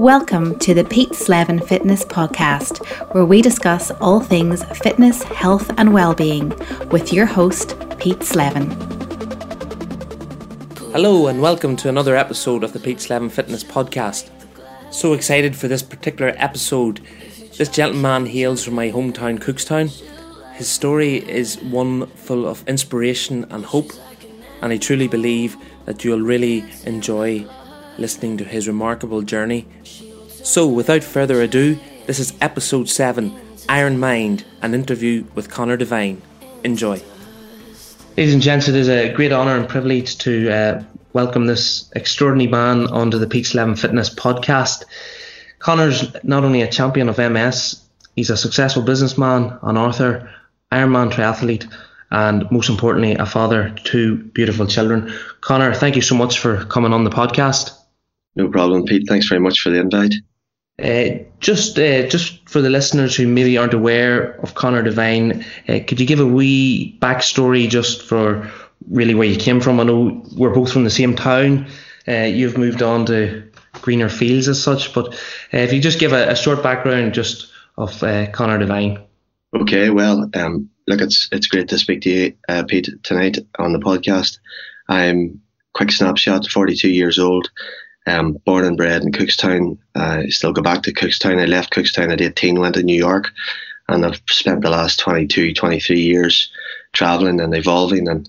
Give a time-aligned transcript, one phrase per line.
[0.00, 5.92] Welcome to the Pete Slevin Fitness Podcast, where we discuss all things fitness, health, and
[5.92, 6.54] well-being
[6.88, 8.70] with your host, Pete Slevin.
[10.92, 14.30] Hello, and welcome to another episode of the Pete Slevin Fitness Podcast.
[14.90, 17.02] So excited for this particular episode.
[17.58, 19.90] This gentleman hails from my hometown, Cookstown.
[20.54, 23.90] His story is one full of inspiration and hope,
[24.62, 27.46] and I truly believe that you'll really enjoy
[27.98, 29.66] listening to his remarkable journey.
[30.42, 33.30] So, without further ado, this is episode 7
[33.68, 36.20] Ironmind, an interview with Conor Devine.
[36.64, 37.00] Enjoy.
[38.16, 42.50] Ladies and gents, it is a great honour and privilege to uh, welcome this extraordinary
[42.50, 44.84] man onto the Pete Slevin Fitness podcast.
[45.60, 47.80] Conor's not only a champion of MS,
[48.16, 50.30] he's a successful businessman, an author,
[50.72, 51.72] Ironman triathlete,
[52.10, 55.12] and most importantly, a father to two beautiful children.
[55.40, 57.79] Conor, thank you so much for coming on the podcast.
[58.36, 59.08] No problem, Pete.
[59.08, 60.14] Thanks very much for the invite.
[60.82, 65.80] Uh, just uh, just for the listeners who maybe aren't aware of Conor Devine, uh,
[65.86, 68.50] could you give a wee backstory just for
[68.88, 69.78] really where you came from?
[69.78, 71.66] I know we're both from the same town.
[72.08, 73.42] Uh, you've moved on to
[73.82, 75.12] greener fields as such, but
[75.52, 79.02] uh, if you just give a, a, short background just of uh, Conor Devine.
[79.54, 83.78] Okay, well, um, look, it's it's great to speak to you, Pete, tonight on the
[83.78, 84.38] podcast.
[84.88, 85.42] I'm
[85.74, 87.50] quick snapshot, 42 years old.
[88.06, 89.76] Um, born and bred in Cookstown.
[89.94, 91.40] I still go back to Cookstown.
[91.40, 93.28] I left Cookstown at 18, went to New York,
[93.88, 96.50] and I've spent the last 22, 23 years
[96.92, 98.28] traveling and evolving and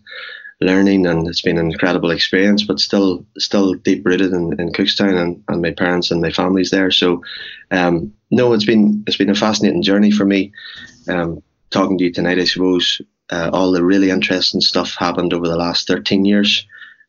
[0.59, 2.63] learning, and it's been an incredible experience.
[2.63, 6.69] But still, still deep rooted in, in Cookstown, and, and my parents and my family's
[6.69, 6.91] there.
[6.91, 7.23] So,
[7.71, 10.51] um, no, it's been it's been a fascinating journey for me.
[11.07, 11.41] Um,
[11.71, 15.55] talking to you tonight, I suppose uh, all the really interesting stuff happened over the
[15.55, 16.65] last 13 years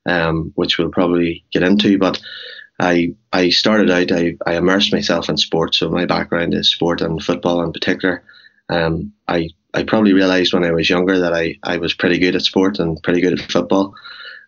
[0.06, 1.98] um, which we'll probably get into.
[1.98, 2.20] But
[2.78, 7.00] I I started out I, I immersed myself in sport, so my background is sport
[7.00, 8.22] and football in particular.
[8.68, 12.36] Um, I I probably realised when I was younger that I, I was pretty good
[12.36, 13.94] at sport and pretty good at football,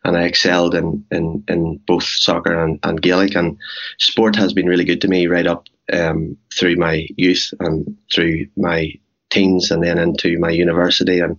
[0.04, 3.34] and I excelled in in, in both soccer and, and Gaelic.
[3.34, 3.56] And
[3.98, 8.46] sport has been really good to me right up um, through my youth and through
[8.56, 8.92] my
[9.30, 11.36] teens, and then into my university and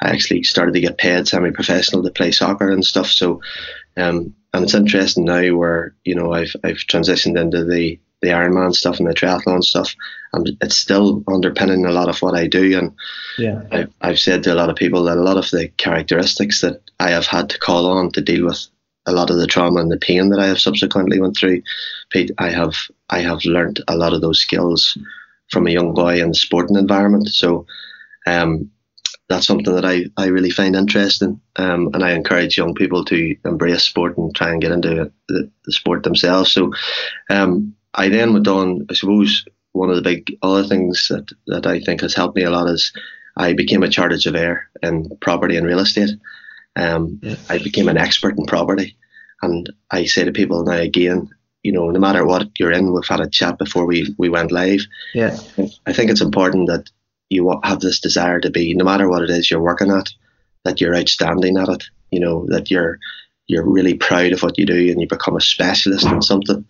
[0.00, 3.08] I actually started to get paid semi-professional to play soccer and stuff.
[3.08, 3.40] So,
[3.96, 8.74] um, and it's interesting now where you know I've I've transitioned into the the Ironman
[8.74, 9.94] stuff and the triathlon stuff,
[10.32, 12.78] and it's still underpinning a lot of what I do.
[12.78, 12.92] And
[13.38, 16.60] yeah, I've, I've said to a lot of people that a lot of the characteristics
[16.62, 18.66] that I have had to call on to deal with
[19.06, 21.62] a lot of the trauma and the pain that I have subsequently went through,
[22.10, 22.74] Pete, I have
[23.08, 24.98] I have learned a lot of those skills
[25.50, 27.28] from a young boy in the sporting environment.
[27.28, 27.66] So,
[28.26, 28.70] um,
[29.28, 31.40] that's something that I, I really find interesting.
[31.56, 35.50] Um, and I encourage young people to embrace sport and try and get into the,
[35.64, 36.52] the sport themselves.
[36.52, 36.72] So
[37.28, 41.66] um, I then went on, I suppose, one of the big other things that, that
[41.66, 42.92] I think has helped me a lot is
[43.36, 46.10] I became a chartered surveyor in property and real estate.
[46.76, 47.36] Um, yeah.
[47.48, 48.96] I became an expert in property.
[49.42, 51.28] And I say to people now again,
[51.62, 54.52] you know, no matter what you're in, we've had a chat before we, we went
[54.52, 54.80] live.
[55.14, 55.36] Yeah.
[55.86, 56.88] I think it's important that
[57.28, 60.08] you have this desire to be, no matter what it is you're working at,
[60.64, 61.84] that you're outstanding at it.
[62.10, 62.98] You know that you're
[63.46, 66.64] you're really proud of what you do and you become a specialist in something.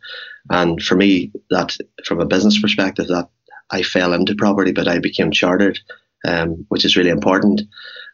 [0.51, 3.29] And for me, that from a business perspective, that
[3.71, 5.79] I fell into property, but I became chartered,
[6.27, 7.63] um, which is really important.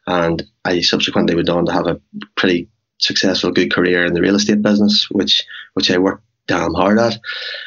[0.06, 2.00] And I subsequently went on to have a
[2.36, 6.98] pretty successful, good career in the real estate business, which which I worked damn hard
[6.98, 7.18] at.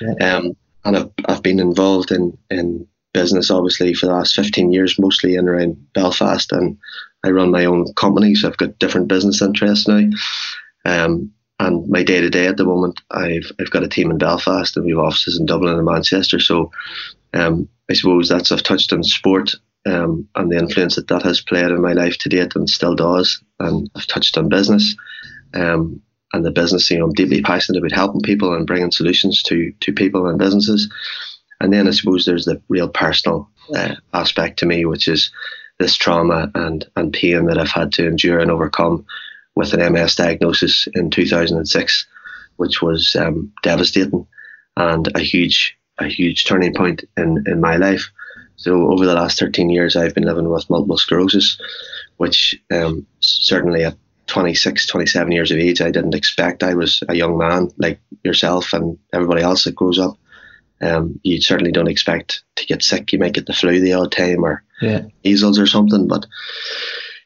[0.02, 0.36] Yeah.
[0.36, 5.00] Um, and I've, I've been involved in in business, obviously, for the last 15 years,
[5.00, 6.52] mostly in around Belfast.
[6.52, 6.78] And
[7.24, 10.10] I run my own company, so I've got different business interests now.
[10.84, 14.18] Um, and my day to day at the moment, I've I've got a team in
[14.18, 16.40] Belfast and we have offices in Dublin and Manchester.
[16.40, 16.72] So
[17.34, 19.56] um, I suppose that's I've touched on sport
[19.86, 22.96] um, and the influence that that has played in my life to date and still
[22.96, 23.42] does.
[23.60, 24.96] And I've touched on business.
[25.54, 26.02] Um,
[26.34, 29.72] and the business, you know, I'm deeply passionate about helping people and bringing solutions to
[29.80, 30.90] to people and businesses.
[31.66, 35.32] And then I suppose there's the real personal uh, aspect to me, which is
[35.80, 39.04] this trauma and, and pain that I've had to endure and overcome
[39.56, 42.06] with an MS diagnosis in 2006,
[42.58, 44.28] which was um, devastating
[44.78, 48.12] and a huge a huge turning point in, in my life.
[48.58, 51.60] So over the last 13 years, I've been living with multiple sclerosis,
[52.18, 53.98] which um, certainly at
[54.28, 56.62] 26, 27 years of age, I didn't expect.
[56.62, 60.20] I was a young man like yourself and everybody else that grows up
[60.82, 63.12] um, you certainly don't expect to get sick.
[63.12, 65.04] You might get the flu the odd time or yeah.
[65.24, 66.26] measles or something, but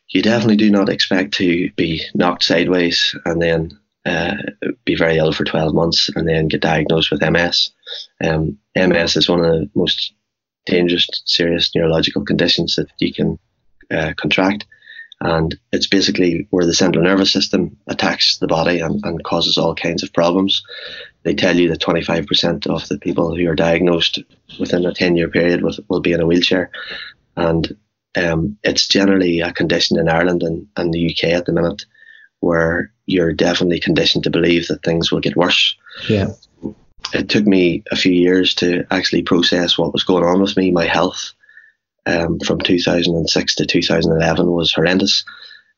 [0.10, 4.36] you definitely do not expect to be knocked sideways and then uh,
[4.86, 7.72] be very ill for 12 months and then get diagnosed with MS.
[8.24, 10.14] Um, MS is one of the most
[10.66, 13.38] dangerous, serious neurological conditions that you can
[13.92, 14.66] uh, contract.
[15.22, 19.76] And it's basically where the central nervous system attacks the body and, and causes all
[19.76, 20.64] kinds of problems.
[21.30, 24.18] They tell you that 25% of the people who are diagnosed
[24.60, 26.72] within a 10 year period will, will be in a wheelchair.
[27.38, 27.78] And
[28.16, 31.86] um, it's generally a condition in Ireland and, and the UK at the minute
[32.40, 35.78] where you're definitely conditioned to believe that things will get worse.
[36.10, 36.30] Yeah.
[37.14, 40.72] It took me a few years to actually process what was going on with me,
[40.72, 41.34] my health,
[42.08, 45.24] um, from 2006 to 2011 was horrendous.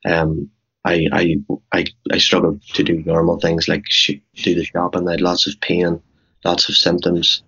[0.05, 0.49] Um,
[0.83, 1.35] I, I,
[1.71, 5.07] I, I struggled to do normal things like sh- do the shopping.
[5.07, 6.01] I had lots of pain,
[6.43, 7.43] lots of symptoms.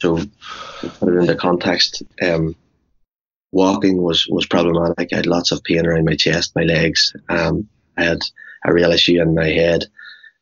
[0.00, 0.16] So,
[0.80, 2.56] put it into context, um,
[3.52, 5.12] walking was, was problematic.
[5.12, 7.14] I had lots of pain around my chest, my legs.
[7.28, 8.18] Um, I had
[8.64, 9.84] a real issue in my head.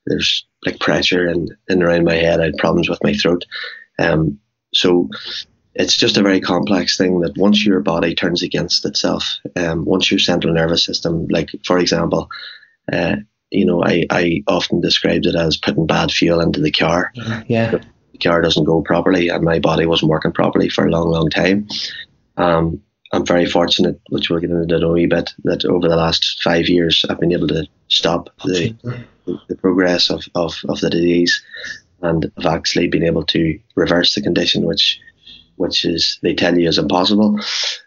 [0.06, 2.40] There's like pressure in, in around my head.
[2.40, 3.44] I had problems with my throat.
[3.98, 4.38] Um,
[4.72, 5.10] so
[5.74, 10.10] it's just a very complex thing that once your body turns against itself, um, once
[10.10, 12.28] your central nervous system, like for example,
[12.92, 13.16] uh,
[13.50, 17.12] you know, I, I often described it as putting bad fuel into the car.
[17.46, 17.70] Yeah.
[18.12, 21.30] The car doesn't go properly, and my body wasn't working properly for a long, long
[21.30, 21.68] time.
[22.36, 22.82] Um,
[23.12, 26.42] I'm very fortunate, which we'll get into in a wee bit, that over the last
[26.42, 28.74] five years I've been able to stop the,
[29.48, 31.42] the progress of, of, of the disease
[32.00, 34.98] and I've actually been able to reverse the condition, which
[35.56, 37.38] which is they tell you is impossible.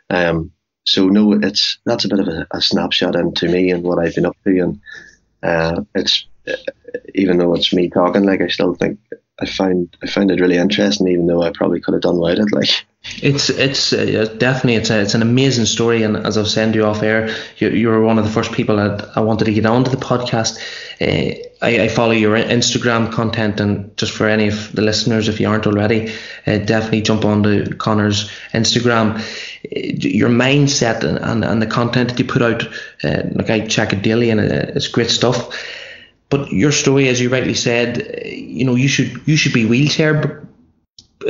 [0.10, 0.52] Um,
[0.86, 4.16] so no, it's that's a bit of a, a, snapshot into me and what I've
[4.16, 4.80] been up to, and
[5.42, 6.26] uh, it's
[7.16, 9.00] even though it's me talking, like I still think
[9.38, 12.40] I find I find it really interesting, even though I probably could have done without
[12.40, 12.54] it.
[12.54, 12.70] Like
[13.22, 16.72] it's it's uh, definitely it's a, it's an amazing story, and as I was saying
[16.72, 19.46] to you off air, you, you were one of the first people that I wanted
[19.46, 20.58] to get onto the podcast.
[21.02, 25.42] Uh, I, I, follow your Instagram content, and just for any of the listeners, if
[25.42, 26.14] you aren't already,
[26.48, 29.18] uh, definitely jump onto Conor's Instagram.
[29.20, 29.20] Uh,
[30.00, 32.64] your mindset and, and, and the content that you put out,
[33.04, 35.54] uh, like I check it daily, and it's great stuff
[36.30, 40.46] but your story, as you rightly said, you know, you should you should be wheelchair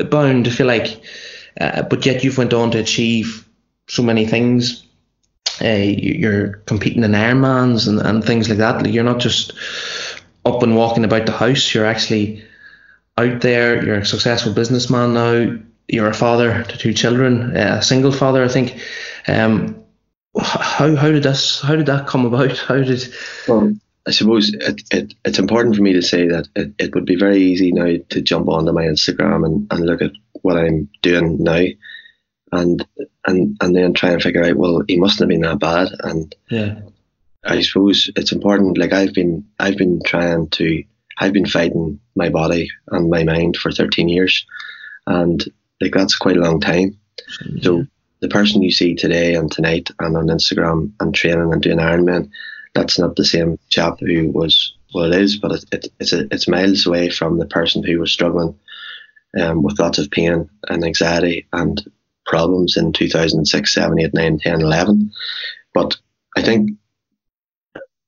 [0.09, 0.47] bound.
[0.47, 1.01] I feel like,
[1.59, 3.47] uh, but yet you've went on to achieve
[3.87, 4.83] so many things.
[5.61, 8.85] Uh, you're competing in Ironmans and, and things like that.
[8.91, 9.53] You're not just
[10.45, 11.73] up and walking about the house.
[11.73, 12.43] You're actually
[13.17, 13.83] out there.
[13.83, 15.57] You're a successful businessman now.
[15.87, 18.79] You're a father to two children, uh, a single father, I think.
[19.27, 19.81] Um,
[20.37, 22.57] how how did this how did that come about?
[22.67, 23.13] How did
[23.47, 23.73] well,
[24.07, 27.15] I suppose it, it, it's important for me to say that it, it would be
[27.15, 30.11] very easy now to jump onto my Instagram and, and look at
[30.41, 31.65] what I'm doing now.
[32.51, 32.85] And
[33.25, 35.89] and and then try and figure out well he mustn't have been that bad.
[36.03, 36.79] And yeah.
[37.43, 40.83] I suppose it's important like I've been I've been trying to
[41.17, 44.45] I've been fighting my body and my mind for 13 years.
[45.07, 45.43] And
[45.81, 46.97] like that's quite a long time.
[47.45, 47.63] Yeah.
[47.63, 47.85] so
[48.19, 52.29] the person you see today and tonight and on Instagram and training and doing Ironman
[52.75, 56.27] that's not the same chap who was well it is, but it, it, it's a,
[56.31, 58.57] it's miles away from the person who was struggling
[59.39, 61.83] um, with lots of pain and anxiety and
[62.25, 65.11] problems in 2006, 7, 8, 9, 10, 11.
[65.73, 65.97] But
[66.37, 66.71] I think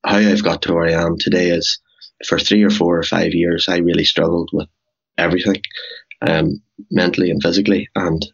[0.06, 1.80] how I've got to where I am today is
[2.26, 4.68] for three or four or five years, I really struggled with
[5.18, 5.62] everything,
[6.22, 7.90] um, mentally and physically.
[7.96, 8.26] And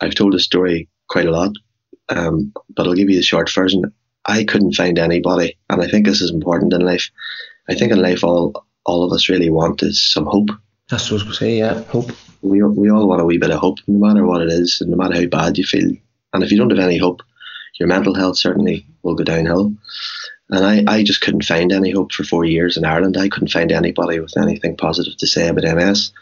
[0.00, 1.52] I've told the story quite a lot,
[2.08, 3.92] um, but I'll give you the short version.
[4.26, 7.10] I couldn't find anybody, and I think this is important in life.
[7.68, 10.50] I think in life, all all of us really want is some hope.
[10.90, 11.58] That's what I was say.
[11.58, 12.10] Yeah, hope.
[12.42, 14.90] We we all want a wee bit of hope, no matter what it is, and
[14.90, 15.92] no matter how bad you feel.
[16.32, 17.22] And if you don't have any hope,
[17.78, 19.74] your mental health certainly will go downhill.
[20.50, 23.16] And I, I just couldn't find any hope for four years in Ireland.
[23.16, 26.12] I couldn't find anybody with anything positive to say about MS.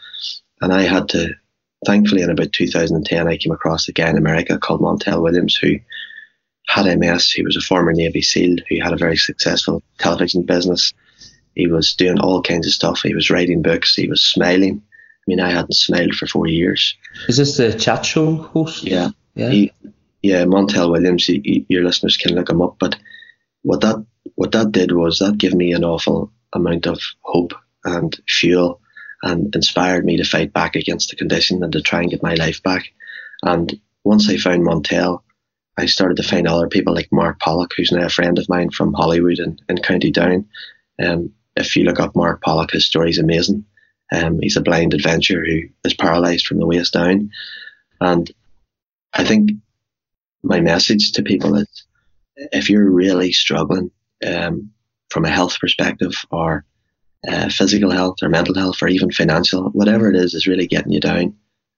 [0.61, 1.33] And I had to,
[1.85, 5.79] thankfully, in about 2010, I came across a guy in America called Montel Williams who
[6.67, 7.31] had MS.
[7.31, 10.93] He was a former Navy SEAL who had a very successful television business.
[11.55, 13.01] He was doing all kinds of stuff.
[13.01, 13.95] He was writing books.
[13.95, 14.81] He was smiling.
[14.81, 16.95] I mean, I hadn't smiled for four years.
[17.27, 18.83] Is this the chat show host?
[18.83, 19.09] Yeah.
[19.35, 19.49] Yeah.
[19.49, 19.71] He,
[20.21, 21.25] yeah, Montel Williams.
[21.25, 22.77] He, he, your listeners can look him up.
[22.79, 22.97] But
[23.61, 24.05] what that
[24.35, 27.53] what that did was that gave me an awful amount of hope
[27.83, 28.79] and fuel,
[29.21, 32.35] and inspired me to fight back against the condition and to try and get my
[32.35, 32.85] life back.
[33.43, 35.21] And once I found Montel,
[35.77, 38.69] I started to find other people like Mark Pollock, who's now a friend of mine
[38.69, 40.47] from Holywood and, and County Down.
[41.03, 43.65] Um, if you look up Mark Pollock, his story is amazing.
[44.11, 47.31] Um, he's a blind adventurer who is paralysed from the waist down.
[47.99, 48.31] And
[49.13, 49.51] I think
[50.43, 51.85] my message to people is
[52.35, 53.91] if you're really struggling
[54.25, 54.71] um,
[55.09, 56.65] from a health perspective or
[57.27, 60.91] uh, physical health or mental health or even financial, whatever it is, is really getting
[60.91, 61.35] you down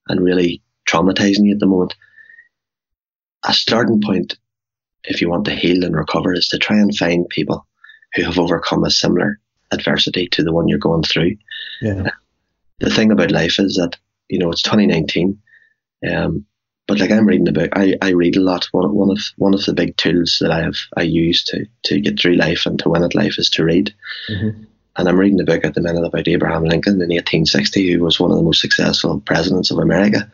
[0.07, 1.95] and really traumatizing you at the moment.
[3.47, 4.37] A starting point,
[5.03, 7.65] if you want to heal and recover, is to try and find people
[8.13, 9.39] who have overcome a similar
[9.71, 11.37] adversity to the one you're going through.
[11.81, 12.09] Yeah.
[12.79, 13.97] The thing about life is that,
[14.29, 15.39] you know, it's 2019.
[16.09, 16.45] Um,
[16.87, 18.67] but like I'm reading about, I, I read a lot.
[18.71, 21.99] One, one of one of the big tools that I have I use to to
[21.99, 23.93] get through life and to win at life is to read.
[24.29, 24.63] Mm-hmm.
[24.97, 28.19] And I'm reading a book at the minute about Abraham Lincoln in 1860, who was
[28.19, 30.31] one of the most successful presidents of America.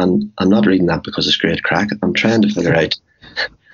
[0.00, 1.88] And I'm not reading that because it's great crack.
[2.02, 2.98] I'm trying to figure out.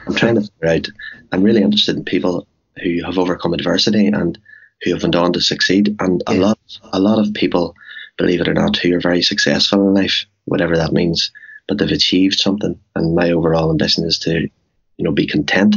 [0.06, 0.88] I'm trying to figure out.
[1.32, 2.46] I'm really interested in people
[2.82, 4.38] who have overcome adversity and
[4.82, 5.96] who have went on to succeed.
[6.00, 6.58] And a lot,
[6.92, 7.74] a lot of people,
[8.18, 11.30] believe it or not, who are very successful in life, whatever that means
[11.68, 12.78] but they've achieved something.
[12.94, 15.76] And my overall ambition is to, you know, be content.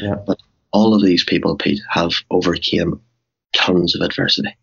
[0.00, 0.16] Yeah.
[0.26, 0.38] But
[0.72, 3.00] all of these people, Pete, have overcame
[3.52, 4.54] tons of adversity.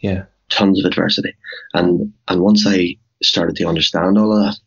[0.00, 0.24] Yeah.
[0.48, 1.34] Tons of adversity.
[1.74, 4.58] And and once I started to understand all of that,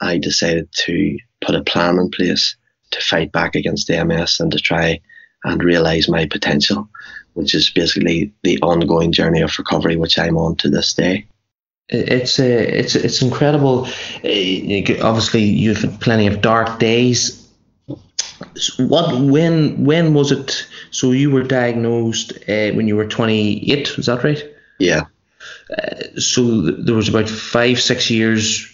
[0.00, 2.56] I decided to put a plan in place
[2.92, 5.00] to fight back against the MS and to try
[5.44, 6.88] and realize my potential,
[7.34, 11.26] which is basically the ongoing journey of recovery, which I'm on to this day
[11.90, 13.86] it's uh, it's it's incredible.
[14.24, 17.48] Uh, obviously, you've had plenty of dark days.
[18.78, 20.66] What when when was it?
[20.92, 23.88] So you were diagnosed uh, when you were twenty eight.
[23.98, 24.42] Is that right?
[24.78, 25.02] Yeah.
[25.76, 28.66] Uh, so there was about five six years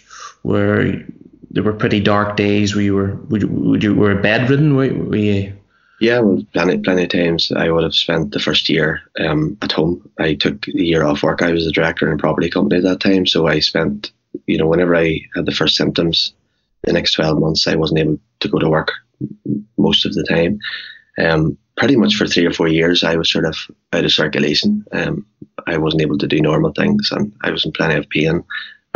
[0.43, 1.05] where
[1.51, 4.75] there were pretty dark days where you were would you, would you were bedridden.
[4.75, 5.53] Were, were you?
[5.99, 9.71] Yeah, well, plenty, plenty of times I would have spent the first year um, at
[9.71, 10.07] home.
[10.19, 11.41] I took the year off work.
[11.41, 14.11] I was a director in a property company at that time, so I spent,
[14.45, 16.33] you know, whenever I had the first symptoms,
[16.83, 18.91] the next 12 months I wasn't able to go to work
[19.77, 20.59] most of the time.
[21.17, 23.57] Um, pretty much for three or four years, I was sort of
[23.91, 24.85] out of circulation.
[24.91, 25.25] Um,
[25.65, 28.43] I wasn't able to do normal things, and I was in plenty of pain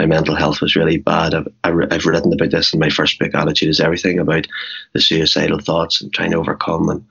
[0.02, 1.36] my mental health was really bad.
[1.36, 4.48] I've, I've written about this in my first book, Attitude is Everything, about
[4.94, 7.06] the suicidal thoughts and trying to overcome and,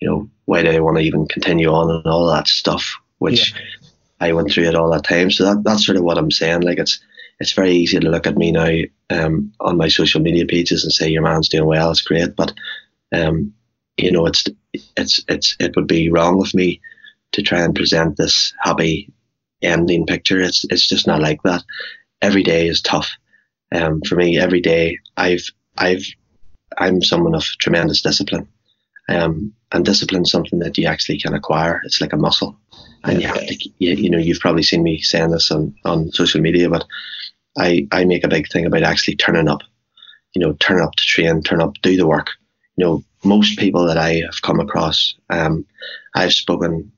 [0.00, 3.52] you know, why do I want to even continue on and all that stuff, which
[3.52, 3.60] yeah.
[4.20, 5.30] I went through it all that time.
[5.30, 6.62] So that, that's sort of what I'm saying.
[6.62, 7.00] Like it's,
[7.38, 8.78] it's very easy to look at me now
[9.10, 12.54] um, on my social media pages and say your man's doing well, it's great, but
[13.14, 13.52] um,
[13.98, 16.80] you know, it's it's it's it would be wrong of me
[17.32, 19.12] to try and present this happy
[19.60, 20.40] ending picture.
[20.40, 21.62] It's it's just not like that
[22.22, 23.10] every day is tough.
[23.74, 25.44] Um, for me, every day I've
[25.76, 26.04] I've
[26.78, 28.48] I'm someone of tremendous discipline.
[29.08, 31.80] Um, and discipline is something that you actually can acquire.
[31.84, 32.56] It's like a muscle,
[33.04, 33.70] and you have to.
[33.78, 36.84] You, you know, you've probably seen me saying this on on social media, but
[37.58, 39.62] I I make a big thing about actually turning up.
[40.34, 42.28] You know, turn up to train, turn up, do the work.
[42.76, 45.66] You know, most people that I have come across, um,
[46.14, 46.90] I've spoken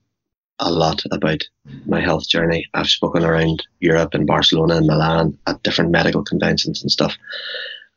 [0.64, 1.42] a lot about
[1.87, 2.66] my health journey.
[2.75, 7.16] I've spoken around Europe and Barcelona and Milan at different medical conventions and stuff.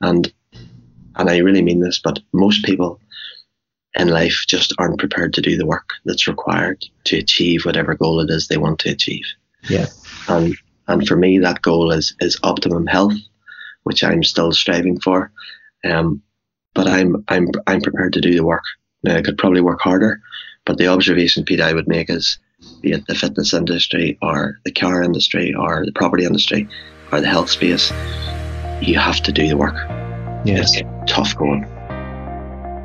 [0.01, 0.31] And
[1.15, 2.99] and I really mean this, but most people
[3.95, 8.19] in life just aren't prepared to do the work that's required to achieve whatever goal
[8.19, 9.25] it is they want to achieve.
[9.69, 9.87] Yeah.
[10.27, 10.55] And
[10.87, 13.15] and for me that goal is is optimum health,
[13.83, 15.31] which I'm still striving for.
[15.85, 16.21] Um,
[16.75, 18.63] but I'm I'm I'm prepared to do the work.
[19.03, 20.19] Now I could probably work harder,
[20.65, 22.37] but the observation, Pete, I would make is
[22.81, 26.67] be it the fitness industry or the car industry or the property industry
[27.11, 27.91] or the health space,
[28.81, 29.75] you have to do the work.
[30.45, 30.75] Yes.
[30.75, 31.63] It's tough going.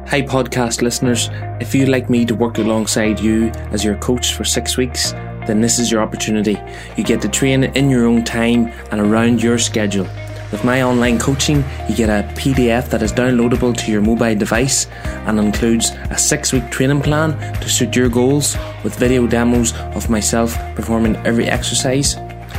[0.08, 1.30] Hi, podcast listeners.
[1.60, 5.12] If you'd like me to work alongside you as your coach for six weeks,
[5.46, 6.58] then this is your opportunity.
[6.96, 10.06] You get to train in your own time and around your schedule.
[10.52, 14.86] With my online coaching, you get a PDF that is downloadable to your mobile device
[15.26, 20.10] and includes a six week training plan to suit your goals with video demos of
[20.10, 22.16] myself performing every exercise.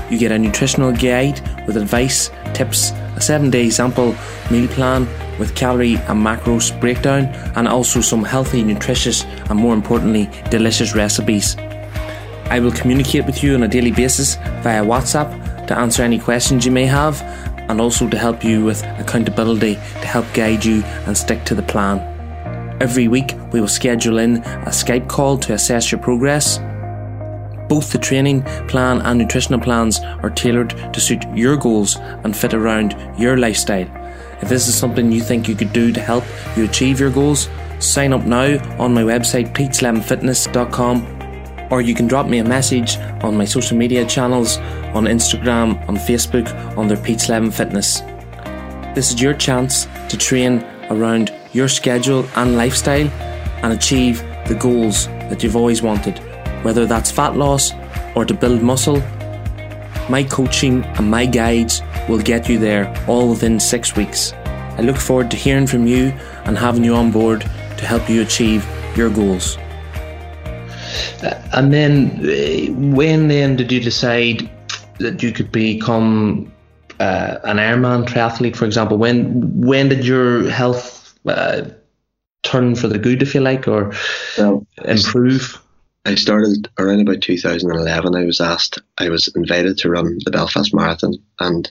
[0.10, 4.16] You get a nutritional guide with advice, tips, a seven day sample
[4.50, 5.08] meal plan
[5.38, 11.56] with calorie and macros breakdown, and also some healthy, nutritious, and more importantly, delicious recipes.
[12.46, 16.66] I will communicate with you on a daily basis via WhatsApp to answer any questions
[16.66, 17.22] you may have
[17.70, 21.64] and also to help you with accountability to help guide you and stick to the
[21.64, 22.00] plan.
[22.82, 26.60] Every week, we will schedule in a Skype call to assess your progress.
[27.70, 32.54] Both the training plan and nutritional plans are tailored to suit your goals and fit
[32.54, 33.88] around your lifestyle.
[34.42, 36.26] If this is something you think you could do to help
[36.58, 37.48] you achieve your goals,
[37.80, 41.24] sign up now on my website, peteslevinfitness.com
[41.72, 44.58] or you can drop me a message on my social media channels
[44.94, 48.02] on Instagram, on Facebook, on under Pete Slevin Fitness.
[48.96, 53.08] This is your chance to train around your schedule and lifestyle
[53.64, 56.20] and achieve the goals that you've always wanted,
[56.64, 57.72] whether that's fat loss
[58.16, 59.02] or to build muscle,
[60.10, 64.34] my coaching and my guides will get you there all within six weeks.
[64.78, 66.08] I look forward to hearing from you
[66.46, 68.66] and having you on board to help you achieve
[68.98, 69.58] your goals.
[71.24, 74.50] Uh, and then, uh, when then did you decide
[75.00, 76.52] that you could become
[77.00, 78.98] uh, an Ironman triathlete, for example?
[78.98, 81.64] When when did your health uh,
[82.44, 83.94] turn for the good, if you like, or
[84.38, 85.60] well, improve?
[86.06, 88.16] I started around about 2011.
[88.16, 91.70] I was asked, I was invited to run the Belfast Marathon, and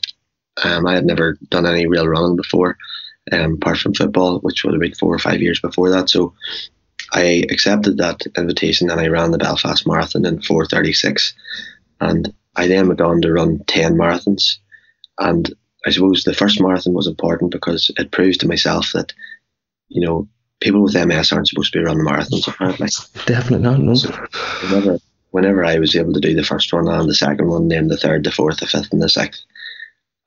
[0.65, 2.79] um, I had never done any real running before,
[3.31, 6.09] um, apart from football, which was about four or five years before that.
[6.09, 6.33] So
[7.13, 11.35] I accepted that invitation and I ran the Belfast Marathon in 4:36,
[12.01, 14.59] and I then went on to run 10 marathons.
[15.19, 15.53] And
[15.87, 19.13] I suppose the first marathon was important because it proved to myself that,
[19.89, 20.29] you know,
[20.61, 22.89] people with MS aren't supposed to be running marathons, apparently.
[23.27, 23.95] Definitely not, no.
[23.95, 24.11] So
[24.63, 24.99] whenever,
[25.31, 27.97] whenever I was able to do the first one and the second one, then the
[27.97, 29.43] third, the fourth, the fifth, and the sixth,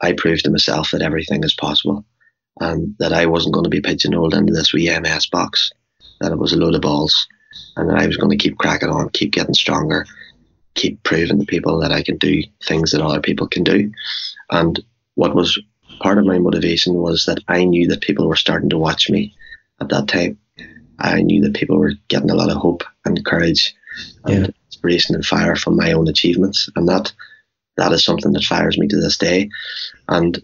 [0.01, 2.05] I proved to myself that everything is possible
[2.59, 5.71] and that I wasn't going to be pigeonholed into this wee MS box,
[6.21, 7.27] that it was a load of balls,
[7.75, 10.05] and that I was going to keep cracking on, keep getting stronger,
[10.75, 13.91] keep proving to people that I can do things that other people can do.
[14.51, 14.79] And
[15.15, 15.59] what was
[15.99, 19.33] part of my motivation was that I knew that people were starting to watch me
[19.81, 20.37] at that time.
[20.99, 23.73] I knew that people were getting a lot of hope and courage
[24.25, 24.51] and yeah.
[24.67, 26.69] inspiration and fire from my own achievements.
[26.75, 27.11] And that
[27.77, 29.49] that is something that fires me to this day.
[30.07, 30.41] And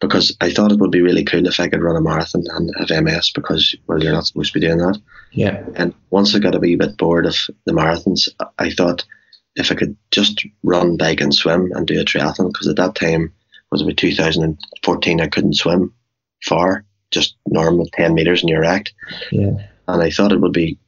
[0.00, 2.72] because I thought it would be really cool if I could run a marathon and
[2.78, 5.00] have MS because well you're not supposed to be doing that.
[5.32, 5.64] Yeah.
[5.74, 8.28] And once I got a wee bit bored of the marathons,
[8.58, 9.04] I thought
[9.58, 12.94] if I could just run, bike, and swim and do a triathlon, because at that
[12.94, 13.32] time
[13.70, 15.92] was about 2014, I couldn't swim
[16.44, 18.94] far, just normal 10 meters and you're wrecked.
[19.30, 19.56] Yeah.
[19.88, 20.78] And I thought it would be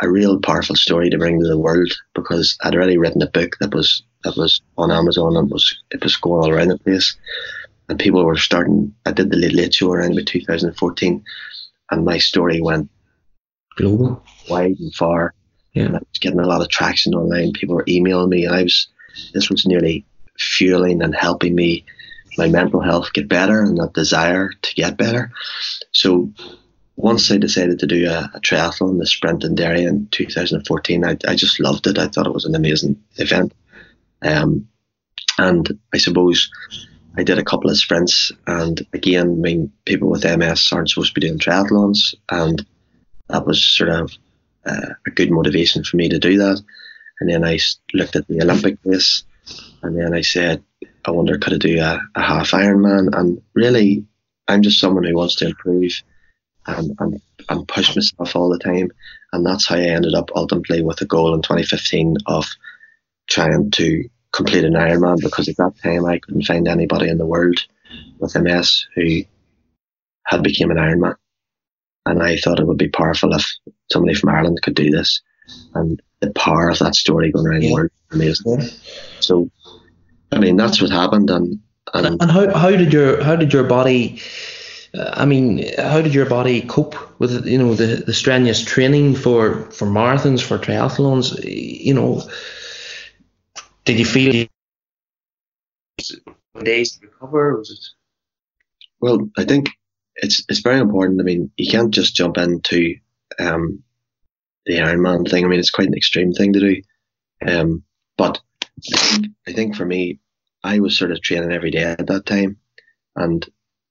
[0.00, 3.56] a real powerful story to bring to the world because I'd already written a book
[3.60, 7.16] that was that was on Amazon and was it was going all around the place,
[7.88, 8.94] and people were starting.
[9.04, 11.24] I did the Late Late Show around about 2014,
[11.90, 12.88] and my story went
[13.76, 15.34] global, wide and far.
[15.72, 15.84] Yeah.
[15.84, 17.52] And I was getting a lot of traction online.
[17.52, 18.88] People were emailing me, and I was
[19.32, 20.04] this was nearly
[20.38, 21.84] fueling and helping me
[22.38, 25.30] my mental health get better and that desire to get better.
[25.92, 26.30] So
[26.96, 31.16] once I decided to do a, a triathlon, the sprint in Derry in 2014, I,
[31.26, 31.98] I just loved it.
[31.98, 33.52] I thought it was an amazing event.
[34.22, 34.68] Um,
[35.38, 36.50] and I suppose
[37.16, 41.14] I did a couple of sprints, and again, I mean, people with MS aren't supposed
[41.14, 42.64] to be doing triathlons, and
[43.28, 44.12] that was sort of
[44.66, 46.60] uh, a good motivation for me to do that.
[47.20, 47.58] And then I
[47.94, 49.24] looked at the Olympic race,
[49.82, 50.62] and then I said,
[51.04, 53.16] I wonder could I do a, a half Ironman?
[53.16, 54.04] And really,
[54.48, 56.02] I'm just someone who wants to improve
[56.66, 58.90] and, and, and push myself all the time.
[59.32, 62.46] And that's how I ended up ultimately with a goal in 2015 of
[63.28, 67.26] trying to complete an Ironman because at that time I couldn't find anybody in the
[67.26, 67.64] world
[68.18, 69.22] with MS who
[70.24, 71.16] had become an Ironman.
[72.06, 73.44] And I thought it would be powerful if
[73.92, 75.20] somebody from Ireland could do this.
[75.74, 77.68] And the power of that story going around yeah.
[77.68, 78.60] the world amazing.
[78.60, 78.68] Yeah.
[79.20, 79.50] So,
[80.32, 81.30] I mean, that's what happened.
[81.30, 81.60] And,
[81.94, 84.20] and, and how, how did your, how did your body,
[84.94, 89.70] I mean, how did your body cope with you know the, the strenuous training for,
[89.70, 91.38] for marathons, for triathlons?
[91.44, 92.22] You know,
[93.84, 94.46] did you feel
[96.62, 97.58] days to recover?
[97.58, 97.84] Was it?
[99.00, 99.70] Well, I think
[100.16, 101.20] it's it's very important.
[101.20, 102.96] I mean, you can't just jump into
[103.38, 103.82] um,
[104.66, 105.44] the Ironman thing.
[105.44, 106.82] I mean, it's quite an extreme thing to do.
[107.46, 107.82] Um,
[108.16, 108.40] but
[109.46, 110.18] I think, for me,
[110.62, 112.58] I was sort of training every day at that time,
[113.16, 113.46] and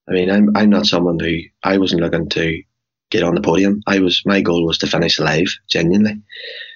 [0.07, 2.63] I mean, I'm I'm not someone who I wasn't looking to
[3.09, 3.81] get on the podium.
[3.87, 6.21] I was my goal was to finish alive, genuinely.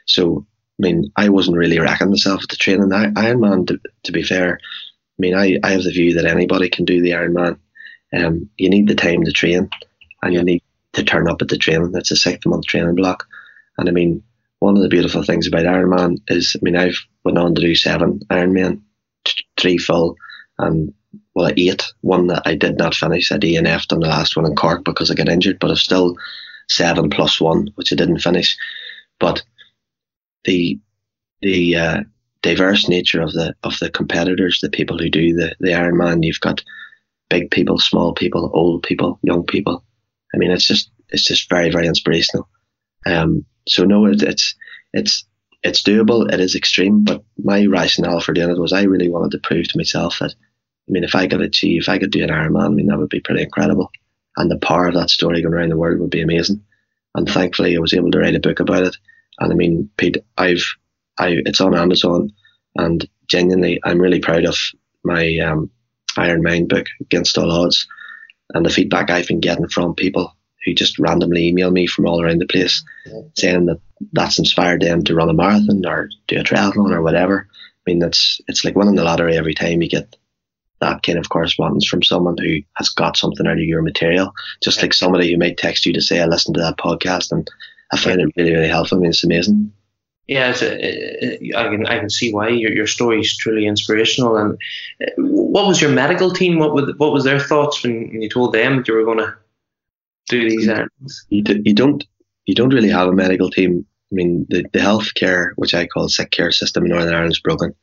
[0.05, 0.45] So
[0.79, 2.91] I mean, I wasn't really racking myself at the training.
[2.91, 6.69] I, Ironman, to, to be fair, I mean, I, I have the view that anybody
[6.69, 7.59] can do the Ironman.
[8.15, 9.69] Um, you need the time to train,
[10.21, 11.91] and you need to turn up at the training.
[11.91, 13.27] That's a six month training block.
[13.77, 14.23] And I mean,
[14.59, 17.75] one of the beautiful things about Ironman is, I mean, I've went on to do
[17.75, 18.81] seven Ironman,
[19.57, 20.15] three full,
[20.57, 20.93] and
[21.33, 21.83] well, eight.
[22.01, 23.31] One that I did not finish.
[23.31, 26.15] I DNF'd on the last one in Cork because I got injured, but I've still
[26.69, 28.57] seven plus one, which I didn't finish.
[29.19, 29.43] But
[30.45, 30.79] the
[31.41, 32.03] the uh,
[32.41, 36.23] diverse nature of the of the competitors, the people who do the the Ironman.
[36.23, 36.63] You've got
[37.29, 39.83] big people, small people, old people, young people.
[40.33, 42.47] I mean, it's just it's just very very inspirational.
[43.05, 44.55] Um, so no, it, it's
[44.93, 45.25] it's
[45.63, 46.31] it's doable.
[46.31, 49.67] It is extreme, but my rationale for doing it was I really wanted to prove
[49.67, 52.65] to myself that I mean, if I could achieve, if I could do an Ironman,
[52.65, 53.91] I mean, that would be pretty incredible,
[54.37, 56.63] and the power of that story going around the world would be amazing.
[57.15, 58.97] And thankfully, I was able to write a book about it
[59.39, 60.63] and I mean, Pete, I've,
[61.17, 62.31] I, it's on Amazon.
[62.75, 64.57] And genuinely, I'm really proud of
[65.03, 65.69] my um,
[66.15, 67.87] Ironmind book, Against All Odds,
[68.53, 72.21] and the feedback I've been getting from people who just randomly email me from all
[72.21, 72.83] around the place
[73.35, 73.79] saying that
[74.13, 77.47] that's inspired them to run a marathon or do a triathlon or whatever.
[77.53, 80.15] I mean, that's it's like winning the lottery every time you get
[80.81, 84.33] that kind of correspondence from someone who has got something out of your material.
[84.61, 87.49] Just like somebody who might text you to say, I listened to that podcast and
[87.91, 88.97] I find it really, really helpful.
[88.97, 89.71] I mean, it's amazing.
[90.27, 94.37] Yeah, it's a, I can I can see why your your story is truly inspirational.
[94.37, 94.57] And
[95.01, 96.57] uh, what was your medical team?
[96.57, 99.35] What was what was their thoughts when, you told them that you were going to
[100.29, 101.25] do these errands?
[101.29, 102.03] You, do, you don't
[102.45, 103.85] you don't really have a medical team.
[104.11, 107.39] I mean, the the healthcare, which I call sick care system in Northern Ireland, is
[107.39, 107.75] broken,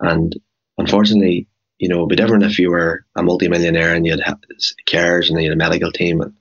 [0.00, 0.34] and
[0.78, 1.46] unfortunately,
[1.78, 4.22] you know, it'd be different if you were a multimillionaire and you had
[4.86, 6.32] cares and you had a medical team and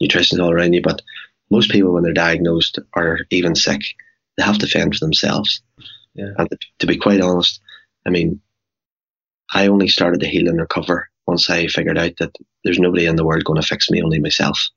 [0.00, 0.80] nutrition all around you.
[0.80, 1.02] But
[1.50, 3.82] most people, when they're diagnosed or even sick,
[4.38, 5.60] they have to fend for themselves.
[6.14, 6.30] Yeah.
[6.38, 6.48] And
[6.78, 7.60] to be quite honest,
[8.06, 8.40] I mean,
[9.52, 13.16] I only started to heal and recover once I figured out that there's nobody in
[13.16, 14.68] the world going to fix me, only myself.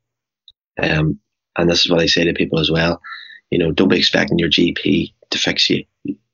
[0.82, 1.20] Um,
[1.58, 3.02] and this is what I say to people as well.
[3.52, 5.86] You know, don't be expecting your GP to fix you,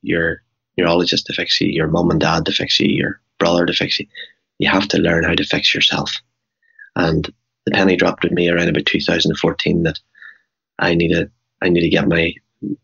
[0.02, 0.42] your
[0.76, 3.98] neurologist to fix you, your mum and dad to fix you, your brother to fix
[3.98, 4.06] you.
[4.58, 6.12] You have to learn how to fix yourself.
[6.96, 7.28] And
[7.66, 10.00] the penny dropped with me around about 2014 that
[10.78, 12.32] I need to I need to get my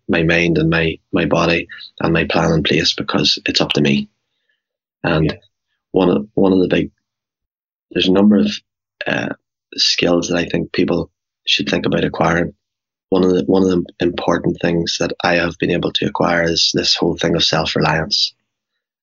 [0.08, 1.66] my mind and my my body
[2.00, 4.08] and my plan in place because it's up to me.
[5.02, 5.38] And yeah.
[5.92, 6.90] one of one of the big
[7.90, 8.50] there's a number of
[9.06, 9.34] uh,
[9.74, 11.10] skills that I think people
[11.46, 12.54] should think about acquiring.
[13.10, 16.42] One of the one of the important things that I have been able to acquire
[16.44, 18.34] is this whole thing of self reliance.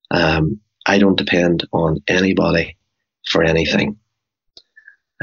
[0.09, 2.77] Um, I don't depend on anybody
[3.25, 3.97] for anything.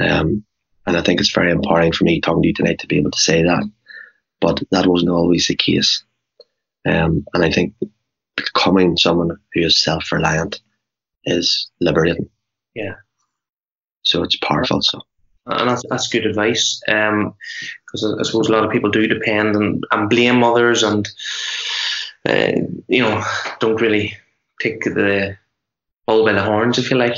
[0.00, 0.44] Um,
[0.86, 3.10] and I think it's very empowering for me talking to you tonight to be able
[3.10, 3.64] to say that.
[4.40, 6.04] But that wasn't always the case.
[6.86, 7.74] Um, and I think
[8.36, 10.60] becoming someone who is self reliant
[11.24, 12.28] is liberating.
[12.74, 12.94] Yeah.
[14.02, 14.80] So it's powerful.
[14.82, 15.00] So.
[15.46, 16.80] And that's, that's good advice.
[16.86, 21.08] Because um, I suppose a lot of people do depend and, and blame others and,
[22.28, 22.52] uh,
[22.86, 23.22] you know,
[23.58, 24.16] don't really
[24.60, 25.36] take the
[26.06, 27.16] bull by the horns, if you like.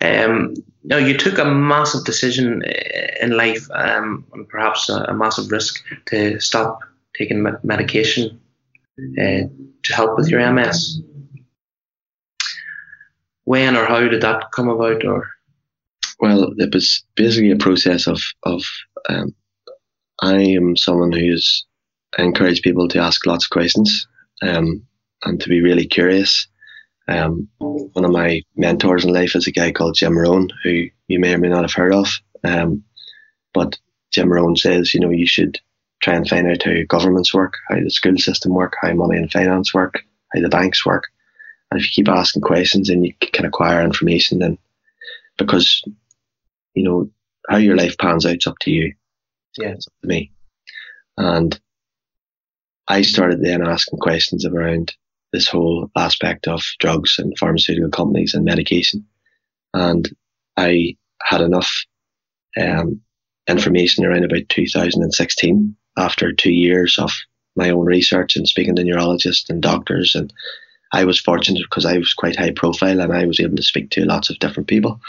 [0.00, 0.54] Um,
[0.84, 5.50] now, you took a massive decision uh, in life, um, and perhaps a, a, massive
[5.50, 6.80] risk to stop
[7.16, 8.40] taking medication
[8.98, 9.42] uh,
[9.82, 11.00] to help with your MS.
[13.44, 15.04] When or how did that come about?
[15.04, 15.28] Or
[16.20, 18.62] well, it was basically a process of of
[19.08, 19.34] um,
[20.22, 21.64] I am someone who is
[22.18, 24.06] I encourage people to ask lots of questions
[24.42, 24.86] um,
[25.24, 26.46] and to be really curious.
[27.08, 31.20] Um, one of my mentors in life is a guy called Jim Rohn, who you
[31.20, 32.08] may or may not have heard of.
[32.42, 32.84] Um,
[33.54, 33.78] but
[34.12, 35.58] Jim Rohn says, you know, you should
[36.00, 39.30] try and find out how governments work, how the school system work, how money and
[39.30, 40.02] finance work,
[40.34, 41.04] how the banks work.
[41.70, 44.58] And if you keep asking questions and you can acquire information, then
[45.36, 45.82] because,
[46.74, 47.10] you know,
[47.48, 48.94] how your life pans out is up to you.
[49.58, 49.68] Yeah.
[49.68, 50.32] It's up to me.
[51.16, 51.58] And
[52.88, 54.94] I started then asking questions around
[55.36, 59.04] this whole aspect of drugs and pharmaceutical companies and medication.
[59.74, 60.08] And
[60.56, 61.70] I had enough
[62.58, 63.02] um,
[63.46, 67.12] information around about 2016 after two years of
[67.54, 70.14] my own research and speaking to neurologists and doctors.
[70.14, 70.32] And
[70.94, 73.90] I was fortunate because I was quite high profile and I was able to speak
[73.90, 75.00] to lots of different people.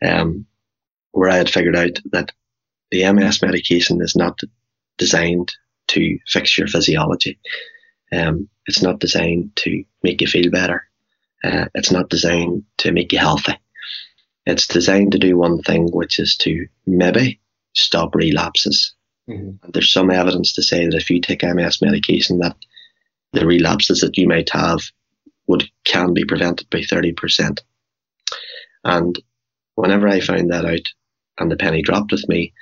[0.00, 0.46] Um,
[1.10, 2.30] where I had figured out that
[2.92, 4.38] the MS medication is not
[4.98, 5.52] designed
[5.88, 7.40] to fix your physiology.
[8.12, 10.88] Um, it's not designed to make you feel better.
[11.42, 13.58] Uh, it's not designed to make you healthy.
[14.46, 17.40] It's designed to do one thing, which is to maybe
[17.74, 18.94] stop relapses.
[19.28, 19.70] Mm-hmm.
[19.72, 22.56] There's some evidence to say that if you take MS medication, that
[23.32, 24.80] the relapses that you might have
[25.46, 27.60] would can be prevented by 30%.
[28.84, 29.18] And
[29.74, 30.86] whenever I found that out
[31.38, 32.52] and the penny dropped with me,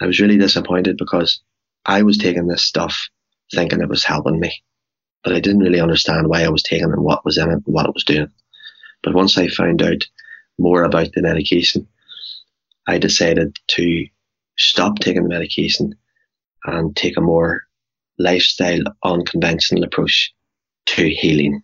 [0.00, 1.40] I was really disappointed because
[1.86, 3.08] I was taking this stuff
[3.54, 4.62] thinking it was helping me.
[5.24, 7.52] But I didn't really understand why I was taking it and what was in it
[7.52, 8.30] and what it was doing.
[9.02, 10.06] But once I found out
[10.58, 11.86] more about the medication,
[12.86, 14.06] I decided to
[14.58, 15.94] stop taking the medication
[16.64, 17.62] and take a more
[18.18, 20.32] lifestyle, unconventional approach
[20.86, 21.62] to healing.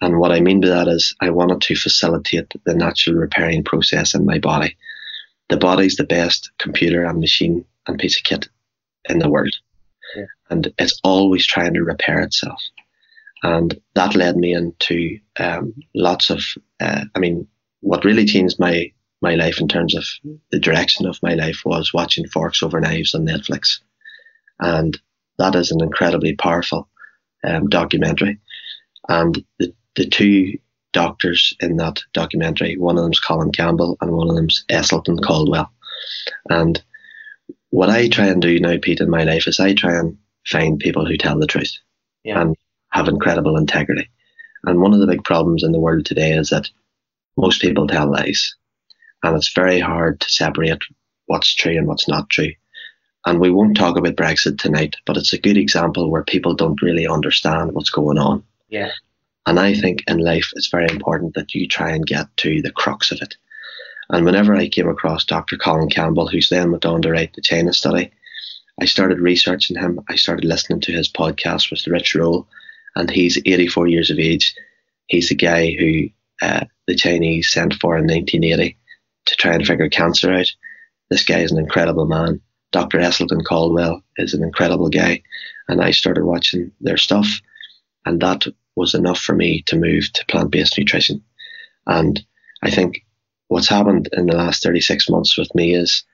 [0.00, 4.14] And what I mean by that is I wanted to facilitate the natural repairing process
[4.14, 4.76] in my body.
[5.48, 8.48] The body's the best computer and machine and piece of kit
[9.08, 9.54] in the world
[10.50, 12.62] and it's always trying to repair itself.
[13.42, 16.42] And that led me into um, lots of,
[16.80, 17.46] uh, I mean,
[17.80, 18.92] what really changed my
[19.22, 20.04] my life in terms of
[20.50, 23.80] the direction of my life was watching Forks Over Knives on Netflix,
[24.60, 24.98] and
[25.38, 26.88] that is an incredibly powerful
[27.44, 28.38] um, documentary.
[29.08, 30.58] And the, the two
[30.92, 35.70] doctors in that documentary, one of them's Colin Campbell and one of them's Esselstyn Caldwell.
[36.48, 36.82] And
[37.70, 40.78] what I try and do now, Pete, in my life is I try and find
[40.78, 41.72] people who tell the truth
[42.24, 42.40] Yeah.
[42.40, 42.56] and
[42.90, 44.08] have incredible integrity.
[44.64, 46.68] And one of the big problems in the world today is that
[47.36, 48.54] most people tell lies.
[49.22, 50.82] And it's very hard to separate
[51.26, 52.52] what's true and what's not true.
[53.26, 56.80] And we won't talk about Brexit tonight, but it's a good example where people don't
[56.80, 58.44] really understand what's going on.
[58.68, 58.90] Yeah.
[59.46, 62.70] And I think in life it's very important that you try and get to the
[62.70, 63.36] crux of it.
[64.10, 65.56] And whenever I came across Dr.
[65.56, 68.12] Colin Campbell, who's then went on to write the China study,
[68.80, 70.00] I started researching him.
[70.08, 72.46] I started listening to his podcast with Rich Roll,
[72.94, 74.54] and he's 84 years of age.
[75.06, 76.08] He's the guy who
[76.42, 78.76] uh, the Chinese sent for in 1980
[79.26, 80.50] to try and figure cancer out.
[81.10, 82.40] This guy is an incredible man.
[82.72, 82.98] Dr.
[82.98, 85.22] Esselstyn Caldwell is an incredible guy,
[85.68, 87.40] and I started watching their stuff,
[88.04, 91.24] and that was enough for me to move to plant-based nutrition.
[91.86, 92.22] And
[92.62, 93.05] I think
[93.48, 96.04] what's happened in the last 36 months with me is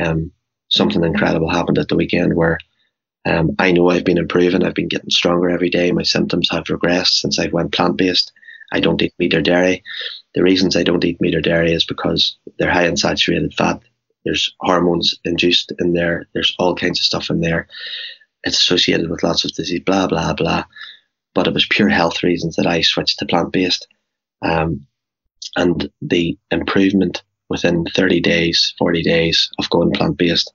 [0.00, 0.32] um,
[0.68, 2.58] something incredible happened at the weekend where
[3.26, 4.64] um, I know I've been improving.
[4.64, 5.92] I've been getting stronger every day.
[5.92, 8.32] My symptoms have regressed since I went plant-based.
[8.72, 9.82] I don't eat meat or dairy.
[10.34, 13.80] The reasons I don't eat meat or dairy is because they're high in saturated fat.
[14.24, 16.26] There's hormones induced in there.
[16.34, 17.68] There's all kinds of stuff in there.
[18.44, 20.64] It's associated with lots of disease, blah, blah, blah.
[21.34, 23.86] But it was pure health reasons that I switched to plant-based.
[24.42, 24.86] Um,
[25.56, 30.52] and the improvement within 30 days, 40 days of going plant based,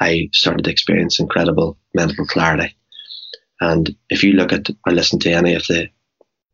[0.00, 2.76] I started to experience incredible mental clarity.
[3.60, 5.88] And if you look at or listen to any of the,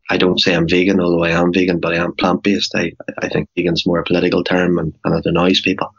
[0.09, 2.73] I don't say I'm vegan, although I am vegan, but I am plant based.
[2.75, 5.93] I, I think vegan's more a political term and, and it annoys people.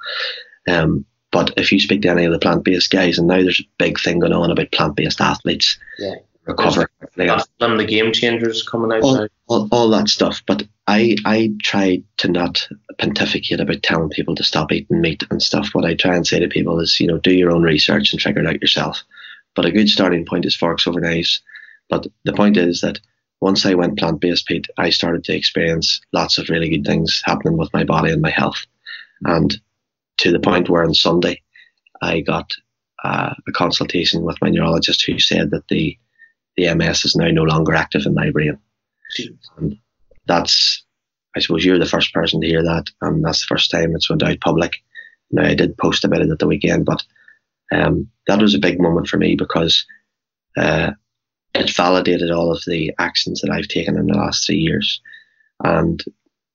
[0.69, 3.61] Um, but if you speak to any of the plant based guys, and now there's
[3.61, 6.15] a big thing going on about plant based athletes Yeah.
[6.47, 6.91] recover.
[7.17, 10.43] They got Them the game changers coming out all, all, all that stuff.
[10.47, 12.69] But I I try to not
[12.99, 15.71] pontificate about telling people to stop eating meat and stuff.
[15.73, 18.21] What I try and say to people is, you know, do your own research and
[18.21, 19.03] figure it out yourself.
[19.55, 21.43] But a good starting point is forks over knives.
[21.89, 23.01] But the point is that
[23.41, 27.23] once I went plant based, Pete, I started to experience lots of really good things
[27.25, 28.65] happening with my body and my health.
[29.25, 29.55] And
[30.19, 31.43] to the point where on Sunday,
[32.01, 32.53] I got
[33.05, 35.99] uh, a consultation with my neurologist who said that the
[36.57, 38.59] the MS is now no longer active in my brain.
[39.57, 39.79] And
[40.27, 40.85] that's,
[41.37, 44.11] I suppose you're the first person to hear that, and that's the first time it's
[44.11, 44.77] went out public.
[45.31, 47.03] Now I did post about it at the weekend, but
[47.73, 49.85] um, that was a big moment for me because
[50.57, 50.93] uh,
[51.55, 55.01] it validated all of the actions that I've taken in the last three years,
[55.65, 56.03] and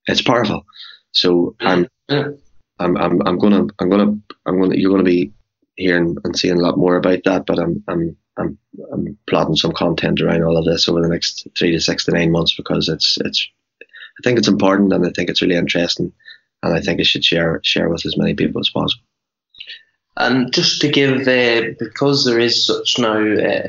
[0.05, 0.65] it's powerful.
[1.11, 2.37] So I'm, I'm,
[2.79, 5.33] I'm, I'm gonna, I'm gonna, I'm gonna, you're gonna be
[5.75, 8.57] hearing and seeing a lot more about that, but I'm, I'm, I'm,
[8.93, 12.11] I'm plotting some content around all of this over the next three to six to
[12.11, 13.47] nine months because it's, it's,
[14.19, 16.11] I think it's important and I think it's really interesting,
[16.63, 19.03] and I think I should share share with as many people as possible.
[20.17, 23.67] And just to give, uh, because there is such now uh,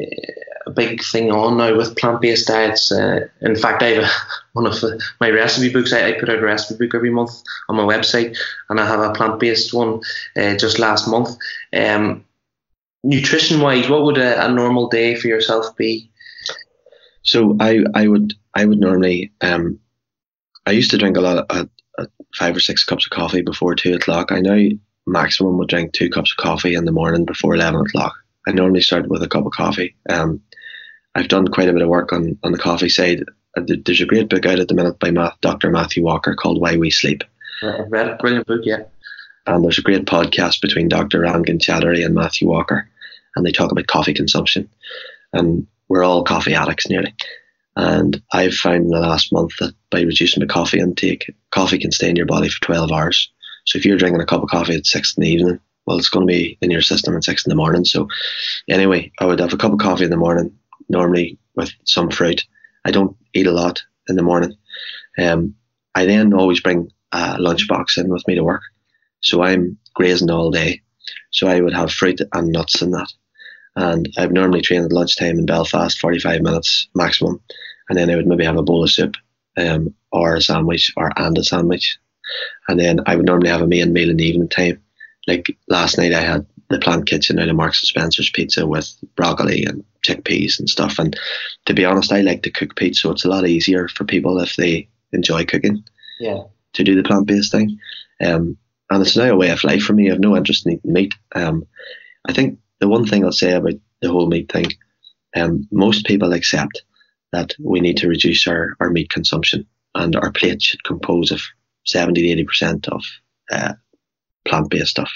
[0.00, 0.32] uh,
[0.66, 2.92] a big thing on now with plant-based diets.
[2.92, 4.10] Uh, in fact, I have a,
[4.52, 5.92] one of the, my recipe books.
[5.92, 7.32] I, I put out a recipe book every month
[7.68, 8.36] on my website,
[8.68, 10.00] and I have a plant-based one
[10.36, 11.36] uh, just last month.
[11.76, 12.24] Um,
[13.02, 16.12] nutrition-wise, what would a, a normal day for yourself be?
[17.24, 19.78] So I, I would I would normally um,
[20.66, 21.64] I used to drink a lot of uh,
[21.98, 24.30] uh, five or six cups of coffee before two o'clock.
[24.32, 24.68] I now
[25.06, 28.14] maximum would drink two cups of coffee in the morning before eleven o'clock.
[28.46, 29.94] I normally start with a cup of coffee.
[30.08, 30.40] Um,
[31.14, 33.22] I've done quite a bit of work on, on the coffee side.
[33.56, 35.70] Uh, There's a great book out at the minute by Ma- Dr.
[35.70, 37.22] Matthew Walker called Why We Sleep.
[37.62, 38.18] I've read it.
[38.18, 38.82] Brilliant book, yeah.
[39.46, 41.20] And there's a great podcast between Dr.
[41.20, 42.88] Rangan Chatterjee and Matthew Walker,
[43.36, 44.68] and they talk about coffee consumption.
[45.32, 47.14] And we're all coffee addicts nearly.
[47.76, 51.92] And I've found in the last month that by reducing the coffee intake, coffee can
[51.92, 53.30] stay in your body for 12 hours.
[53.64, 56.08] So if you're drinking a cup of coffee at six in the evening, well, it's
[56.08, 57.84] going to be in your system at six in the morning.
[57.84, 58.08] So
[58.68, 60.56] anyway, I would have a cup of coffee in the morning,
[60.88, 62.44] normally with some fruit.
[62.84, 64.54] I don't eat a lot in the morning.
[65.18, 65.54] Um,
[65.94, 68.62] I then always bring a lunchbox in with me to work.
[69.20, 70.80] So I'm grazing all day.
[71.30, 73.12] So I would have fruit and nuts in that.
[73.76, 77.40] And I've normally trained at lunchtime in Belfast, 45 minutes maximum.
[77.88, 79.16] And then I would maybe have a bowl of soup
[79.56, 81.98] um, or a sandwich or and a sandwich.
[82.68, 84.82] And then I would normally have a main meal in the evening time.
[85.26, 88.92] Like last night, I had the plant kitchen out of Marks and Spencer's pizza with
[89.14, 90.98] broccoli and chickpeas and stuff.
[90.98, 91.18] And
[91.66, 94.38] to be honest, I like to cook pizza, so it's a lot easier for people
[94.40, 95.84] if they enjoy cooking
[96.18, 96.42] Yeah.
[96.72, 97.78] to do the plant based thing.
[98.20, 98.56] Um,
[98.90, 100.08] and it's now a way of life for me.
[100.08, 101.14] I have no interest in eating meat.
[101.34, 101.66] Um,
[102.26, 104.66] I think the one thing I'll say about the whole meat thing,
[105.36, 106.82] um, most people accept
[107.30, 109.64] that we need to reduce our, our meat consumption
[109.94, 111.40] and our plate should compose of
[111.86, 113.04] 70 to 80% of
[113.52, 113.74] uh,
[114.44, 115.12] plant-based stuff.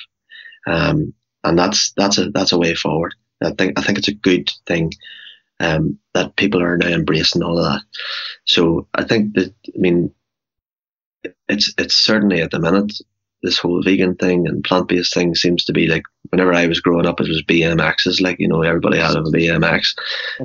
[0.68, 3.14] Um, and that's that's a that's a way forward.
[3.42, 4.92] I think I think it's a good thing
[5.58, 7.82] um, that people are now embracing all of that.
[8.44, 10.12] So I think that I mean
[11.48, 12.92] it's it's certainly at the minute
[13.42, 16.80] this whole vegan thing and plant based thing seems to be like whenever I was
[16.80, 18.20] growing up, it was BMXs.
[18.20, 19.96] Like you know, everybody had a BMX.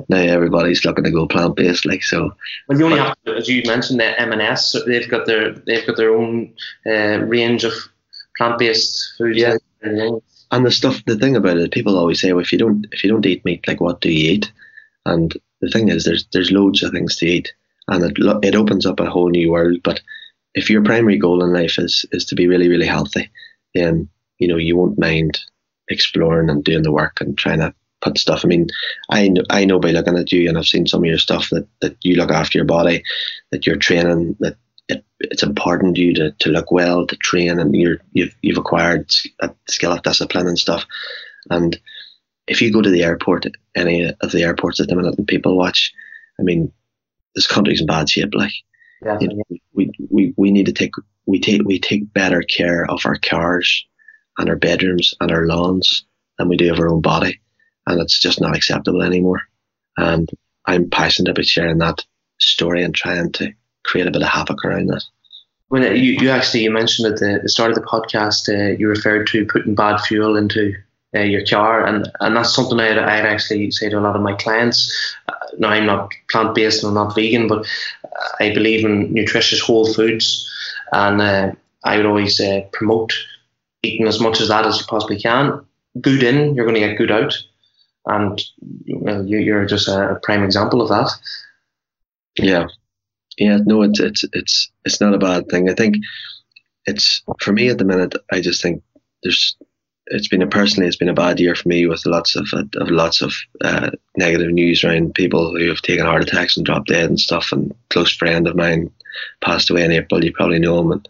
[0.08, 1.86] Now everybody's looking to go plant based.
[1.86, 2.30] Like so.
[2.68, 4.76] Well, you only have, to, as you mentioned, the M&S.
[4.86, 6.54] They've got their they've got their own
[6.86, 7.72] uh, range of
[8.36, 9.38] plant based foods.
[9.38, 9.56] Yeah.
[9.82, 13.02] And the stuff, the thing about it, people always say, well, if you don't if
[13.02, 14.52] you don't eat meat, like what do you eat?
[15.06, 17.52] And the thing is, there's there's loads of things to eat,
[17.88, 19.78] and it it opens up a whole new world.
[19.82, 20.00] But
[20.54, 23.30] if your primary goal in life is is to be really really healthy,
[23.74, 25.38] then you know you won't mind
[25.88, 28.44] exploring and doing the work and trying to put stuff.
[28.44, 28.68] I mean,
[29.10, 31.48] I know, I know by looking at you and I've seen some of your stuff
[31.50, 33.02] that, that you look after your body,
[33.50, 34.56] that you're training, that
[34.88, 38.58] it, it's important to you to, to look well, to train, and you're you've you've
[38.58, 39.10] acquired
[39.40, 40.84] a skill of discipline and stuff.
[41.50, 41.78] And
[42.46, 45.56] if you go to the airport, any of the airports at the minute, and people
[45.56, 45.92] watch,
[46.38, 46.72] I mean,
[47.34, 48.34] this country's in bad shape.
[48.34, 48.52] Like,
[49.04, 50.92] yeah, you know, we, we we need to take
[51.26, 53.84] we take we take better care of our cars
[54.38, 56.04] and our bedrooms and our lawns
[56.38, 57.40] than we do of our own body,
[57.86, 59.42] and it's just not acceptable anymore.
[59.96, 60.28] And
[60.66, 62.04] I'm passionate about sharing that
[62.38, 63.52] story and trying to
[63.84, 65.04] create a bit of havoc around that.
[65.68, 68.88] When you, you actually you mentioned at the, the start of the podcast, uh, you
[68.88, 70.74] referred to putting bad fuel into
[71.16, 74.22] uh, your car, and, and that's something I'd, I'd actually say to a lot of
[74.22, 75.16] my clients.
[75.52, 77.66] Uh, now, I'm not plant based and I'm not vegan, but
[78.40, 80.48] I believe in nutritious whole foods,
[80.92, 81.52] and uh,
[81.84, 83.12] I would always uh, promote
[83.82, 85.64] eating as much of that as you possibly can.
[86.00, 87.34] Good in, you're going to get good out,
[88.06, 88.40] and
[88.86, 91.10] you, you're just a prime example of that.
[92.36, 92.66] Yeah,
[93.36, 93.58] yeah.
[93.64, 95.68] No, it's it's it's it's not a bad thing.
[95.68, 95.96] I think
[96.86, 98.14] it's for me at the minute.
[98.32, 98.82] I just think
[99.22, 99.56] there's
[100.06, 102.90] it's been a personally it's been a bad year for me with lots of, of
[102.90, 107.08] lots of uh, negative news around people who have taken heart attacks and dropped dead
[107.08, 107.52] and stuff.
[107.52, 108.90] And close friend of mine
[109.40, 110.24] passed away in April.
[110.24, 111.08] You probably know him and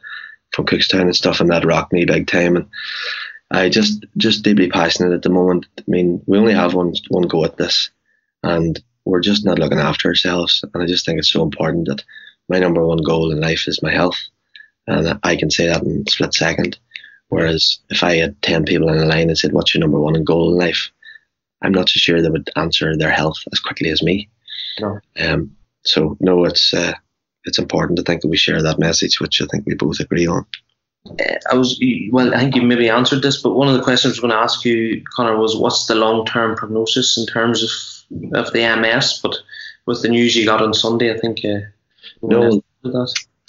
[0.53, 2.57] from Cookstown and stuff, and that rocked me big time.
[2.57, 2.67] And
[3.51, 5.67] I just just deeply passionate at the moment.
[5.79, 7.91] I mean, we only have one one go at this,
[8.43, 10.65] and we're just not looking after ourselves.
[10.75, 12.05] And I just think it's so important that
[12.49, 14.21] my number one goal in life is my health,
[14.87, 16.79] and I can say that in split second
[17.33, 20.23] Whereas if I had 10 people in a line and said, What's your number one
[20.23, 20.91] goal in life?
[21.63, 24.29] I'm not so sure they would answer their health as quickly as me.
[24.79, 25.01] No.
[25.19, 26.93] Um, so, no, it's uh,
[27.45, 30.27] it's important to think that we share that message, which I think we both agree
[30.27, 30.45] on.
[31.09, 32.35] Uh, I was well.
[32.35, 34.37] I think you maybe answered this, but one of the questions I was going to
[34.37, 39.21] ask you, Conor, was what's the long-term prognosis in terms of of the MS?
[39.23, 39.37] But
[39.87, 41.61] with the news you got on Sunday, I think uh,
[42.21, 42.63] no.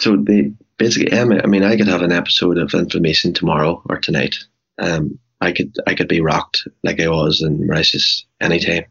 [0.00, 4.36] So the basically, I mean, I could have an episode of inflammation tomorrow or tonight.
[4.78, 8.84] Um, I could I could be rocked like I was in Mauritius anytime.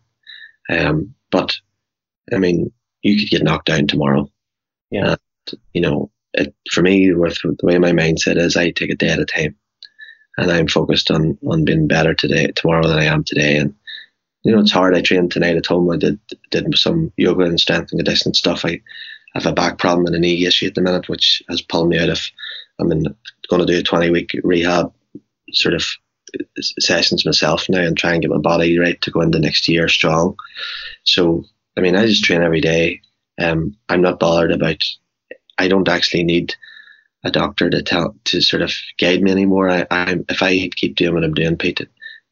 [0.69, 1.55] Um, but
[2.33, 4.29] I mean, you could get knocked down tomorrow.
[4.91, 5.15] Yeah.
[5.51, 8.95] And, you know, it, for me, with the way my mindset is, I take a
[8.95, 9.55] day at a time,
[10.37, 13.57] and I'm focused on on being better today, tomorrow than I am today.
[13.57, 13.73] And
[14.43, 14.95] you know, it's hard.
[14.95, 15.89] I trained tonight at home.
[15.89, 16.19] I did
[16.51, 18.65] did some yoga and strength and conditioning stuff.
[18.65, 18.81] I
[19.35, 21.89] I have a back problem and a knee issue at the minute, which has pulled
[21.89, 22.21] me out of.
[22.79, 23.03] I'm in,
[23.49, 24.91] going to do a 20 week rehab
[25.51, 25.85] sort of
[26.79, 29.87] sessions myself now and try and get my body right to go into next year
[29.87, 30.35] strong.
[31.03, 31.45] So,
[31.77, 33.01] I mean, I just train every day.
[33.39, 34.83] Um, I'm not bothered about.
[35.57, 36.55] I don't actually need
[37.23, 39.69] a doctor to tell to sort of guide me anymore.
[39.69, 41.85] I, I if I keep doing what I'm doing, Pete, I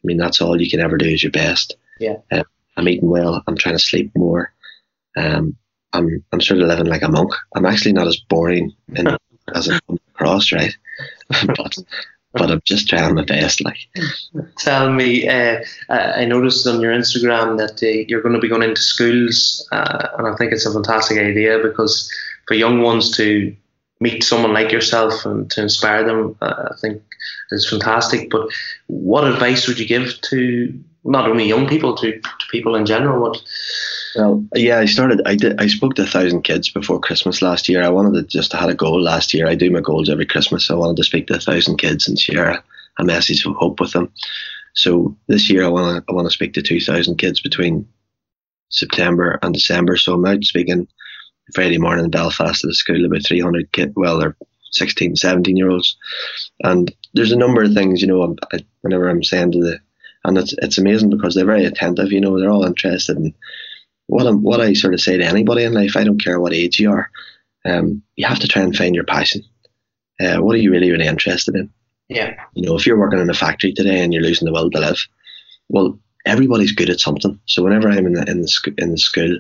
[0.04, 1.76] mean that's all you can ever do is your best.
[2.00, 2.18] Yeah.
[2.32, 2.44] Um,
[2.78, 3.44] I'm eating well.
[3.48, 4.54] I'm trying to sleep more.
[5.16, 5.56] Um,
[5.94, 7.34] I'm I'm sort of living like a monk.
[7.56, 9.08] I'm actually not as boring in,
[9.54, 10.76] as I come across, right?
[11.48, 11.78] but
[12.34, 13.64] but I'm just trying my best.
[13.64, 13.78] Like,
[14.58, 18.64] tell me, uh, I noticed on your Instagram that uh, you're going to be going
[18.64, 22.10] into schools, uh, and I think it's a fantastic idea because
[22.48, 23.56] for young ones to
[24.00, 27.02] meet someone like yourself and to inspire them, uh, I think
[27.52, 28.30] is fantastic.
[28.30, 28.48] But
[28.88, 33.22] what advice would you give to not only young people, to, to people in general?
[33.22, 33.42] What
[34.16, 35.22] well, yeah, I started.
[35.26, 35.60] I did.
[35.62, 37.84] I spoke to a thousand kids before Christmas last year.
[37.84, 39.48] I wanted to just I had a goal last year.
[39.48, 40.66] I do my goals every Christmas.
[40.66, 42.64] So I wanted to speak to a thousand kids and share
[43.00, 44.12] a message of hope with them.
[44.74, 47.88] So this year I want to I want to speak to two thousand kids between
[48.70, 49.98] September and December.
[49.98, 50.88] So I'm out speaking
[51.54, 53.94] Friday morning in Belfast at a school about 300 kids.
[53.96, 54.38] Well, they're
[54.72, 55.98] 16, 17 year olds,
[56.64, 58.02] and there's a number of things.
[58.02, 59.80] You know, I, whenever I'm saying to the
[60.24, 62.12] and it's it's amazing because they're very attentive.
[62.12, 63.34] You know, they're all interested in
[64.12, 66.54] what I'm, what I sort of say to anybody in life, I don't care what
[66.54, 67.10] age you are,
[67.64, 69.42] um, you have to try and find your passion.
[70.20, 71.72] Uh, what are you really, really interested in?
[72.10, 72.36] Yeah.
[72.54, 74.80] You know, if you're working in a factory today and you're losing the will to
[74.80, 75.08] live,
[75.70, 77.40] well, everybody's good at something.
[77.46, 79.40] So whenever I'm in the in the, sc- in the school,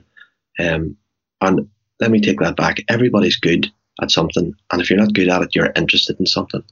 [0.57, 0.95] um,
[1.41, 1.67] and
[1.99, 3.69] let me take that back, everybody's good
[4.01, 6.63] at something, and if you're not good at it, you're interested in something.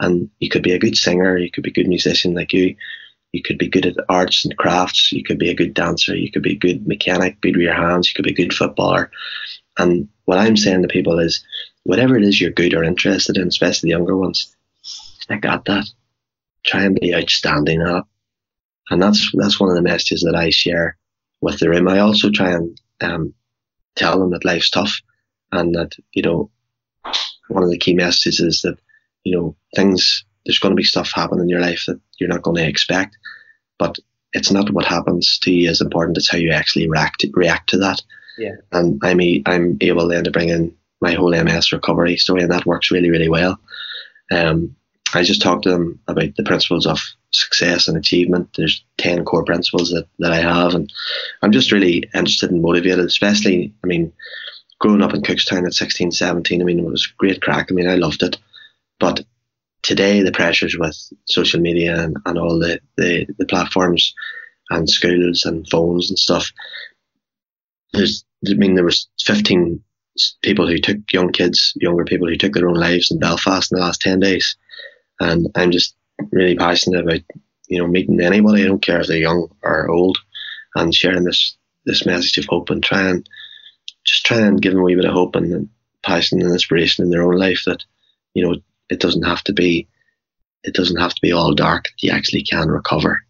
[0.00, 2.74] And you could be a good singer, you could be a good musician like you,
[3.34, 6.30] you could be good at arts and crafts, you could be a good dancer, you
[6.30, 9.10] could be a good mechanic, good with your hands, you could be a good footballer.
[9.76, 11.44] And what I'm saying to people is,
[11.82, 15.86] whatever it is you're good or interested in, especially the younger ones, stick at that.
[16.64, 18.04] Try and be outstanding at it.
[18.90, 20.96] And that's that's one of the messages that I share
[21.40, 21.88] with the room.
[21.88, 23.34] I also try and um,
[23.96, 24.94] tell them that life's tough
[25.50, 26.50] and that, you know,
[27.48, 28.78] one of the key messages is that,
[29.24, 32.42] you know, things there's going to be stuff happen in your life that you're not
[32.42, 33.16] going to expect.
[33.78, 33.98] But
[34.32, 37.70] it's not what happens to you as important, it's how you actually react to, react
[37.70, 38.02] to that.
[38.36, 38.56] Yeah.
[38.72, 42.66] And I'm I'm able then to bring in my whole MS recovery story and that
[42.66, 43.58] works really, really well.
[44.32, 44.74] Um,
[45.14, 46.98] I just talked to them about the principles of
[47.30, 48.48] success and achievement.
[48.56, 50.92] There's 10 core principles that, that I have, and
[51.42, 54.12] I'm just really interested and motivated, especially, I mean,
[54.80, 57.68] growing up in Cookstown at 16, 17, I mean, it was great crack.
[57.70, 58.38] I mean, I loved it.
[58.98, 59.24] But
[59.84, 64.12] today, the pressures with social media and, and all the, the, the platforms
[64.70, 66.50] and schools and phones and stuff,
[67.92, 69.80] there's, I mean, there was 15
[70.42, 73.78] people who took young kids, younger people who took their own lives in Belfast in
[73.78, 74.56] the last 10 days.
[75.20, 75.94] And I'm just
[76.32, 77.20] really passionate about,
[77.68, 78.64] you know, meeting anybody.
[78.64, 80.18] I don't care if they're young or old
[80.74, 83.28] and sharing this, this message of hope and try and
[84.04, 85.68] just try and give them a wee bit of hope and
[86.02, 87.84] passion and inspiration in their own life that,
[88.34, 88.56] you know,
[88.94, 89.86] it doesn't have to be,
[90.62, 91.86] it doesn't have to be all dark.
[91.98, 93.22] You actually can recover.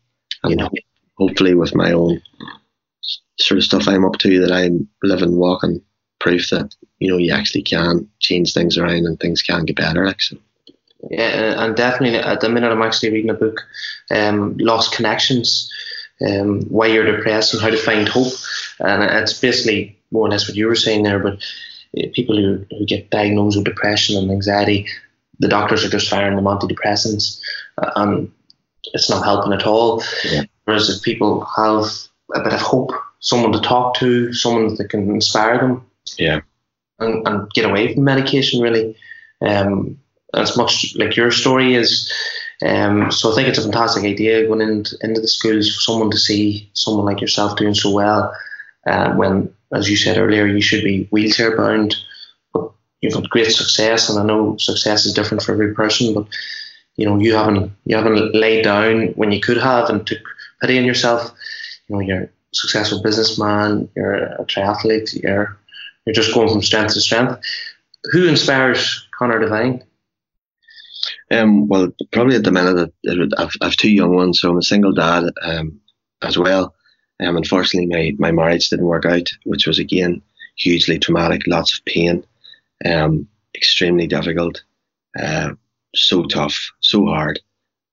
[0.42, 0.70] And you know,
[1.16, 2.22] hopefully with my own
[3.38, 5.80] sort of stuff I'm up to that I'm living, walking
[6.20, 10.06] proof that, you know, you actually can change things around and things can get better.
[10.06, 10.36] Like, so.
[11.10, 13.60] Yeah, and definitely at the minute I'm actually reading a book,
[14.10, 15.70] um, Lost Connections,
[16.26, 18.32] um, Why You're Depressed and How to Find Hope.
[18.78, 21.34] And it's basically more or less what you were saying there, but
[21.98, 24.86] uh, people who, who get diagnosed with depression and anxiety,
[25.38, 27.40] the doctors are just firing them antidepressants
[27.78, 28.30] uh, and
[28.92, 30.02] it's not helping at all.
[30.24, 30.42] Yeah.
[30.64, 31.84] Whereas if people have
[32.34, 35.86] a bit of hope, someone to talk to, someone that can inspire them,
[36.18, 36.40] yeah,
[36.98, 38.96] and, and get away from medication, really.
[39.40, 39.98] Um,
[40.36, 42.12] as much like your story is.
[42.64, 46.10] Um, so I think it's a fantastic idea going into, into the schools for someone
[46.10, 48.34] to see someone like yourself doing so well.
[48.86, 51.96] Uh, when, as you said earlier, you should be wheelchair bound,
[53.04, 56.14] you've had great success, and I know success is different for every person.
[56.14, 56.26] But
[56.96, 60.22] you know, you haven't you haven't laid down when you could have, and took
[60.60, 61.32] pity on yourself.
[61.88, 65.56] You know, you're a successful businessman, you're a triathlete, you're
[66.06, 67.40] you're just going from strength to strength.
[68.12, 69.84] Who inspires Conor Devine?
[71.30, 72.92] Um, well, probably at the minute,
[73.38, 75.80] I've, I've two young ones, so I'm a single dad um,
[76.22, 76.74] as well.
[77.20, 80.22] Um, unfortunately, my, my marriage didn't work out, which was again
[80.56, 82.24] hugely traumatic, lots of pain,
[82.84, 84.62] um, extremely difficult,
[85.18, 85.52] uh,
[85.94, 87.40] so tough, so hard,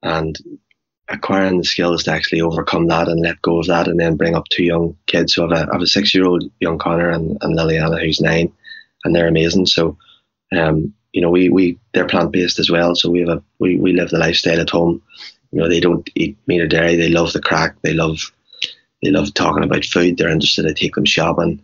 [0.04, 0.38] and
[1.10, 4.36] acquiring the skills to actually overcome that and let go of that, and then bring
[4.36, 5.36] up two young kids.
[5.36, 8.02] So I have a, I have a six year old young Conor and, and Liliana
[8.02, 8.52] who's nine,
[9.04, 9.66] and they're amazing.
[9.66, 9.98] So
[10.52, 13.78] um, you know, we, we they're plant based as well, so we have a we,
[13.78, 15.02] we live the lifestyle at home.
[15.52, 16.96] You know, they don't eat meat or dairy.
[16.96, 17.76] They love the crack.
[17.82, 18.32] They love
[19.04, 20.18] they love talking about food.
[20.18, 20.66] They're interested.
[20.66, 21.62] I take them shopping.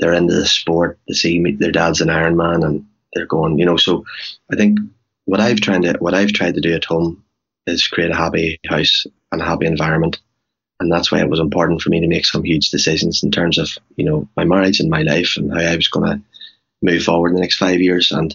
[0.00, 0.98] They're into the sport.
[1.06, 3.58] They see their dad's an Ironman, and they're going.
[3.58, 4.04] You know, so
[4.52, 4.78] I think
[5.26, 7.22] what I've tried to what I've tried to do at home
[7.66, 10.18] is create a happy house and a happy environment,
[10.80, 13.58] and that's why it was important for me to make some huge decisions in terms
[13.58, 16.22] of you know my marriage and my life and how I was going to
[16.82, 18.34] move forward in the next five years and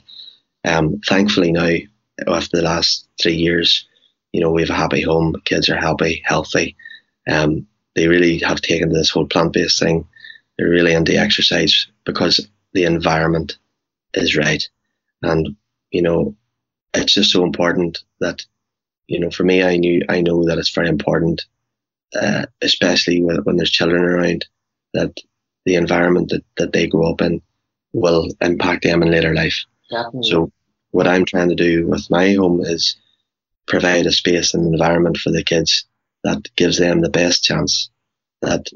[0.65, 1.77] um, thankfully now,
[2.27, 3.87] after the last three years,
[4.31, 5.35] you know, we have a happy home.
[5.45, 6.75] Kids are happy, healthy.
[7.29, 10.07] Um, they really have taken this whole plant-based thing.
[10.57, 13.57] They're really into exercise because the environment
[14.13, 14.67] is right.
[15.21, 15.55] And,
[15.91, 16.35] you know,
[16.93, 18.45] it's just so important that,
[19.07, 21.45] you know, for me, I knew, I know that it's very important,
[22.15, 24.45] uh, especially when, when there's children around,
[24.93, 25.17] that
[25.65, 27.41] the environment that, that they grow up in
[27.93, 29.65] will impact them in later life.
[29.89, 30.29] Definitely.
[30.29, 30.51] So
[30.91, 32.95] what I'm trying to do with my home is
[33.67, 35.85] provide a space and environment for the kids
[36.23, 37.89] that gives them the best chance
[38.41, 38.67] that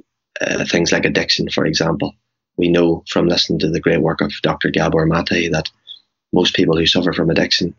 [0.41, 2.15] uh, things like addiction, for example,
[2.57, 4.69] we know from listening to the great work of Dr.
[4.69, 5.69] Gabor Mate that
[6.33, 7.75] most people who suffer from addiction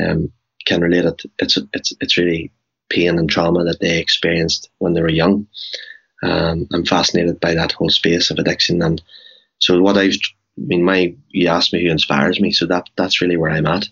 [0.00, 0.32] um,
[0.66, 1.22] can relate it.
[1.38, 2.52] It's it's it's really
[2.90, 5.46] pain and trauma that they experienced when they were young,
[6.22, 9.00] Um, I'm fascinated by that whole space of addiction, and
[9.60, 10.14] so what I've,
[10.58, 13.66] I mean, my you asked me who inspires me, so that that's really where I'm
[13.66, 13.88] at.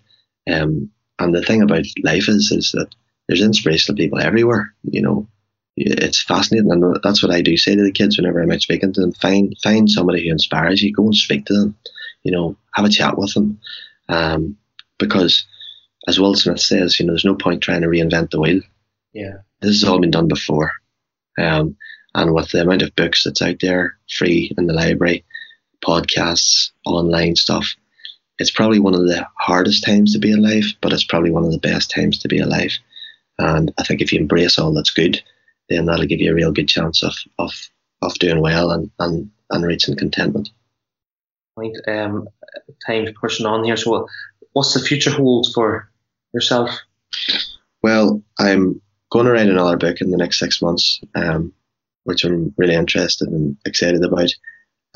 [0.51, 2.95] Um, and the thing about life is is that
[3.29, 4.75] there's inspirational people everywhere.
[4.85, 5.29] You know,
[5.77, 8.93] it's fascinating, and that's what I do say to the kids whenever I'm out speaking
[8.95, 9.13] to them.
[9.13, 10.93] Find find somebody who inspires you.
[10.93, 11.77] Go and speak to them.
[12.23, 13.61] You know, have a chat with them,
[14.09, 14.57] um,
[14.99, 15.47] because
[16.09, 18.61] as Will Smith says, you know, there's no point trying to reinvent the wheel.
[19.13, 20.73] Yeah, this has all been done before,
[21.39, 21.77] um,
[22.15, 25.25] and with the amount of books that's out there, free in the library,
[25.85, 27.75] podcasts, online stuff,
[28.39, 31.53] it's probably one of the hardest times to be alive, but it's probably one of
[31.53, 32.73] the best times to be alive.
[33.39, 35.23] And I think if you embrace all that's good,
[35.69, 37.53] then that'll give you a real good chance of of,
[38.03, 40.51] of doing well and, and, and reaching contentment.
[41.57, 41.75] Right.
[41.89, 42.29] Um,
[42.87, 43.77] time's pushing on here.
[43.77, 44.09] So,
[44.53, 45.91] what's the future hold for
[46.35, 46.71] yourself?
[47.83, 51.53] Well, I'm going to write another book in the next six months, um,
[52.05, 54.31] which I'm really interested and excited about.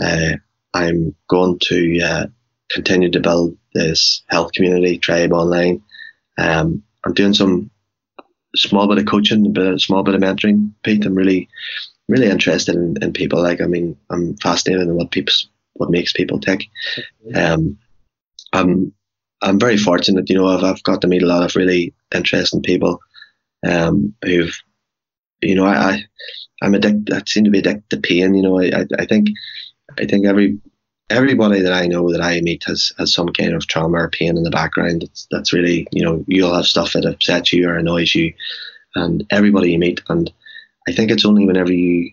[0.03, 0.37] Uh,
[0.75, 2.27] I'm going to uh,
[2.71, 5.83] continue to build this health community tribe online.
[6.39, 7.71] Um, I'm doing some
[8.57, 10.73] small bit of coaching, a a small bit of mentoring.
[10.83, 11.49] Pete, I'm really,
[12.09, 13.43] really interested in, in people.
[13.43, 15.33] Like, I mean, I'm fascinated in what people,
[15.75, 16.65] what makes people tick.
[17.35, 17.79] Um,
[18.53, 18.93] I'm,
[19.43, 20.29] I'm very fortunate.
[20.29, 23.01] You know, I've, I've got to meet a lot of really interesting people,
[23.67, 24.55] um, who've,
[25.41, 26.05] you know, I, I
[26.63, 27.15] I'm addicted.
[27.15, 28.35] I seem to be addicted to pain.
[28.35, 29.29] You know, I, I, I think,
[29.99, 30.59] I think every
[31.11, 34.37] everybody that I know that I meet has, has some kind of trauma or pain
[34.37, 35.03] in the background.
[35.03, 38.33] That's, that's really, you know, you'll have stuff that upsets you or annoys you,
[38.95, 40.01] and everybody you meet.
[40.09, 40.33] And
[40.89, 42.13] I think it's only whenever you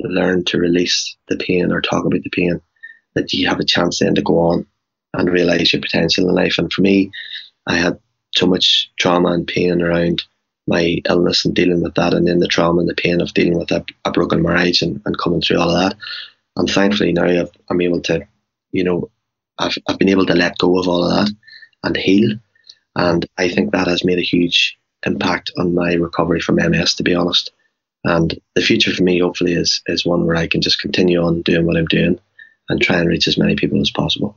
[0.00, 2.60] learn to release the pain or talk about the pain
[3.14, 4.66] that you have a chance then to go on
[5.14, 6.56] and realize your potential in life.
[6.58, 7.10] And for me,
[7.66, 7.98] I had
[8.34, 10.22] so much trauma and pain around
[10.66, 13.58] my illness and dealing with that, and then the trauma and the pain of dealing
[13.58, 15.98] with a, a broken marriage and, and coming through all of that.
[16.56, 18.26] And thankfully now i am able to
[18.72, 19.10] you know,
[19.58, 21.34] I've, I've been able to let go of all of that
[21.84, 22.36] and heal.
[22.96, 27.02] And I think that has made a huge impact on my recovery from MS, to
[27.02, 27.52] be honest.
[28.04, 31.42] And the future for me, hopefully, is, is one where I can just continue on
[31.42, 32.18] doing what I'm doing
[32.68, 34.36] and try and reach as many people as possible.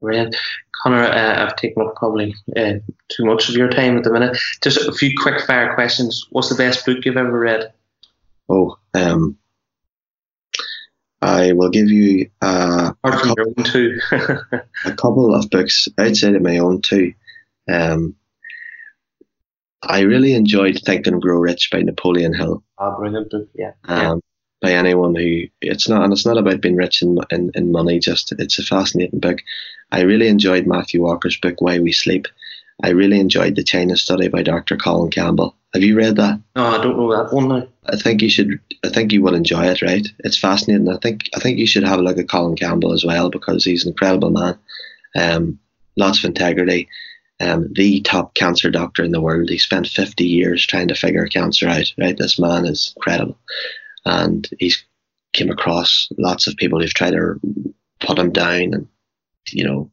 [0.00, 0.36] Brilliant.
[0.82, 2.74] Conor, uh, I've taken up probably uh,
[3.08, 4.36] too much of your time at the minute.
[4.62, 6.26] Just a few quick fire questions.
[6.30, 7.72] What's the best book you've ever read?
[8.48, 9.38] Oh, um,
[11.24, 13.54] I will give you uh, a, couple,
[14.84, 17.14] a couple of books outside of my own too.
[17.70, 18.16] Um,
[19.82, 22.62] I really enjoyed Think and Grow Rich by Napoleon Hill.
[22.78, 23.72] Ah, brilliant book, yeah.
[23.84, 24.20] Um,
[24.60, 27.98] by anyone who it's not, and it's not about being rich in, in, in money.
[27.98, 29.38] Just it's a fascinating book.
[29.92, 32.26] I really enjoyed Matthew Walker's book Why We Sleep.
[32.82, 34.76] I really enjoyed the China Study by Dr.
[34.76, 35.56] Colin Campbell.
[35.74, 36.40] Have you read that?
[36.54, 37.66] No, I don't know that one now.
[37.86, 38.60] I think you should.
[38.84, 39.82] I think you will enjoy it.
[39.82, 40.06] Right?
[40.20, 40.88] It's fascinating.
[40.88, 41.28] I think.
[41.34, 43.90] I think you should have a look at Colin Campbell as well because he's an
[43.90, 44.58] incredible man.
[45.16, 45.58] Um,
[45.96, 46.88] lots of integrity.
[47.40, 49.50] Um, the top cancer doctor in the world.
[49.50, 51.92] He spent 50 years trying to figure cancer out.
[51.98, 52.16] Right?
[52.16, 53.36] This man is incredible,
[54.04, 54.84] and he's
[55.32, 57.40] came across lots of people who've tried to
[57.98, 58.86] put him down and
[59.50, 59.90] you know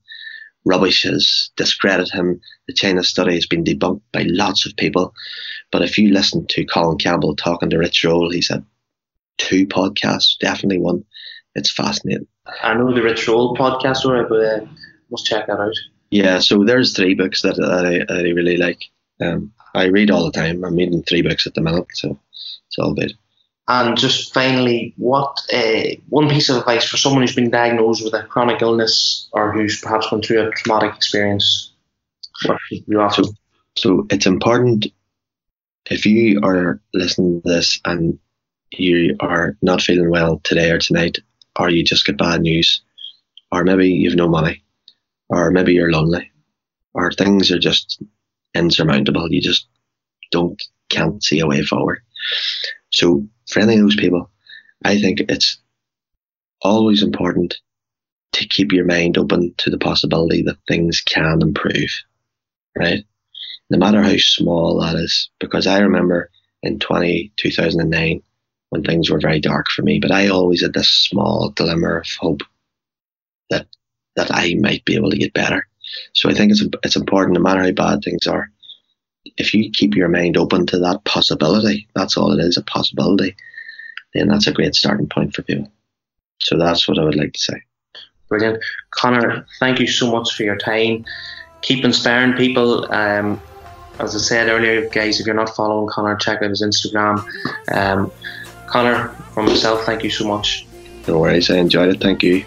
[0.66, 2.42] rubbish has discredited him.
[2.68, 5.14] The China study has been debunked by lots of people.
[5.72, 8.66] But if you listen to Colin Campbell talking to Rich Roll, he's had
[9.38, 11.04] two podcasts, definitely one.
[11.56, 12.28] It's fascinating.
[12.64, 14.66] I know the Rich Roll podcast, alright, but uh,
[15.10, 15.74] must check that out.
[16.10, 18.84] Yeah, so there's three books that, that I, I really like.
[19.22, 20.64] Um, I read all the time.
[20.64, 23.14] I'm reading three books at the minute, so it's all good.
[23.74, 28.14] And just finally, what uh, one piece of advice for someone who's been diagnosed with
[28.14, 31.72] a chronic illness or who's perhaps gone through a traumatic experience?
[33.12, 33.24] So,
[33.78, 34.88] so it's important
[35.90, 38.20] if you are listening to this and
[38.72, 41.20] you are not feeling well today or tonight,
[41.58, 42.82] or you just get bad news,
[43.54, 44.62] or maybe you've no money,
[45.30, 46.30] or maybe you're lonely,
[46.94, 48.04] or things are just
[48.54, 49.32] insurmountable.
[49.32, 49.66] You just
[50.30, 52.02] don't can't see a way forward.
[52.92, 54.30] So for any of those people,
[54.84, 55.60] I think it's
[56.62, 57.56] always important
[58.34, 61.90] to keep your mind open to the possibility that things can improve,
[62.78, 63.04] right?
[63.70, 66.30] No matter how small that is, because I remember
[66.64, 68.22] in 20, 2009
[68.70, 72.08] when things were very dark for me, but I always had this small glimmer of
[72.20, 72.42] hope
[73.50, 73.68] that
[74.16, 75.68] that I might be able to get better.
[76.14, 78.50] So I think it's it's important, no matter how bad things are,
[79.38, 83.36] if you keep your mind open to that possibility, that's all it is, a possibility,
[84.14, 85.72] then that's a great starting point for people.
[86.40, 87.64] So that's what I would like to say.
[88.30, 88.64] Brilliant.
[88.92, 91.06] Conor, thank you so much for your time.
[91.62, 92.92] Keep inspiring people.
[92.92, 93.42] Um,
[94.00, 97.24] as I said earlier, guys, if you're not following Conor, check out his Instagram.
[97.72, 98.12] Um,
[98.68, 100.66] Conor, for myself, thank you so much.
[101.08, 102.02] No worries, I enjoyed it.
[102.02, 102.46] Thank you.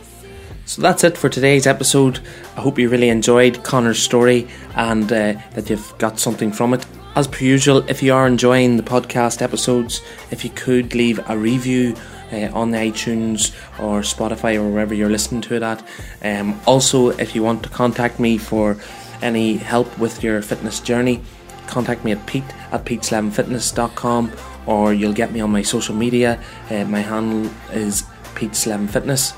[0.66, 2.20] So that's it for today's episode.
[2.56, 6.86] I hope you really enjoyed Conor's story and uh, that you've got something from it.
[7.16, 10.00] As per usual, if you are enjoying the podcast episodes,
[10.30, 11.94] if you could leave a review
[12.32, 15.86] uh, on iTunes or Spotify or wherever you're listening to it at.
[16.22, 18.76] Um, also, if you want to contact me for
[19.22, 21.22] any help with your fitness journey,
[21.66, 24.32] contact me at pete at peteslevinfitness.com
[24.66, 26.42] or you'll get me on my social media.
[26.70, 28.02] Uh, my handle is
[28.34, 29.34] pete11fitness.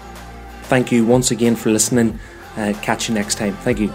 [0.69, 2.19] Thank you once again for listening.
[2.57, 3.55] Uh, catch you next time.
[3.59, 3.93] Thank you.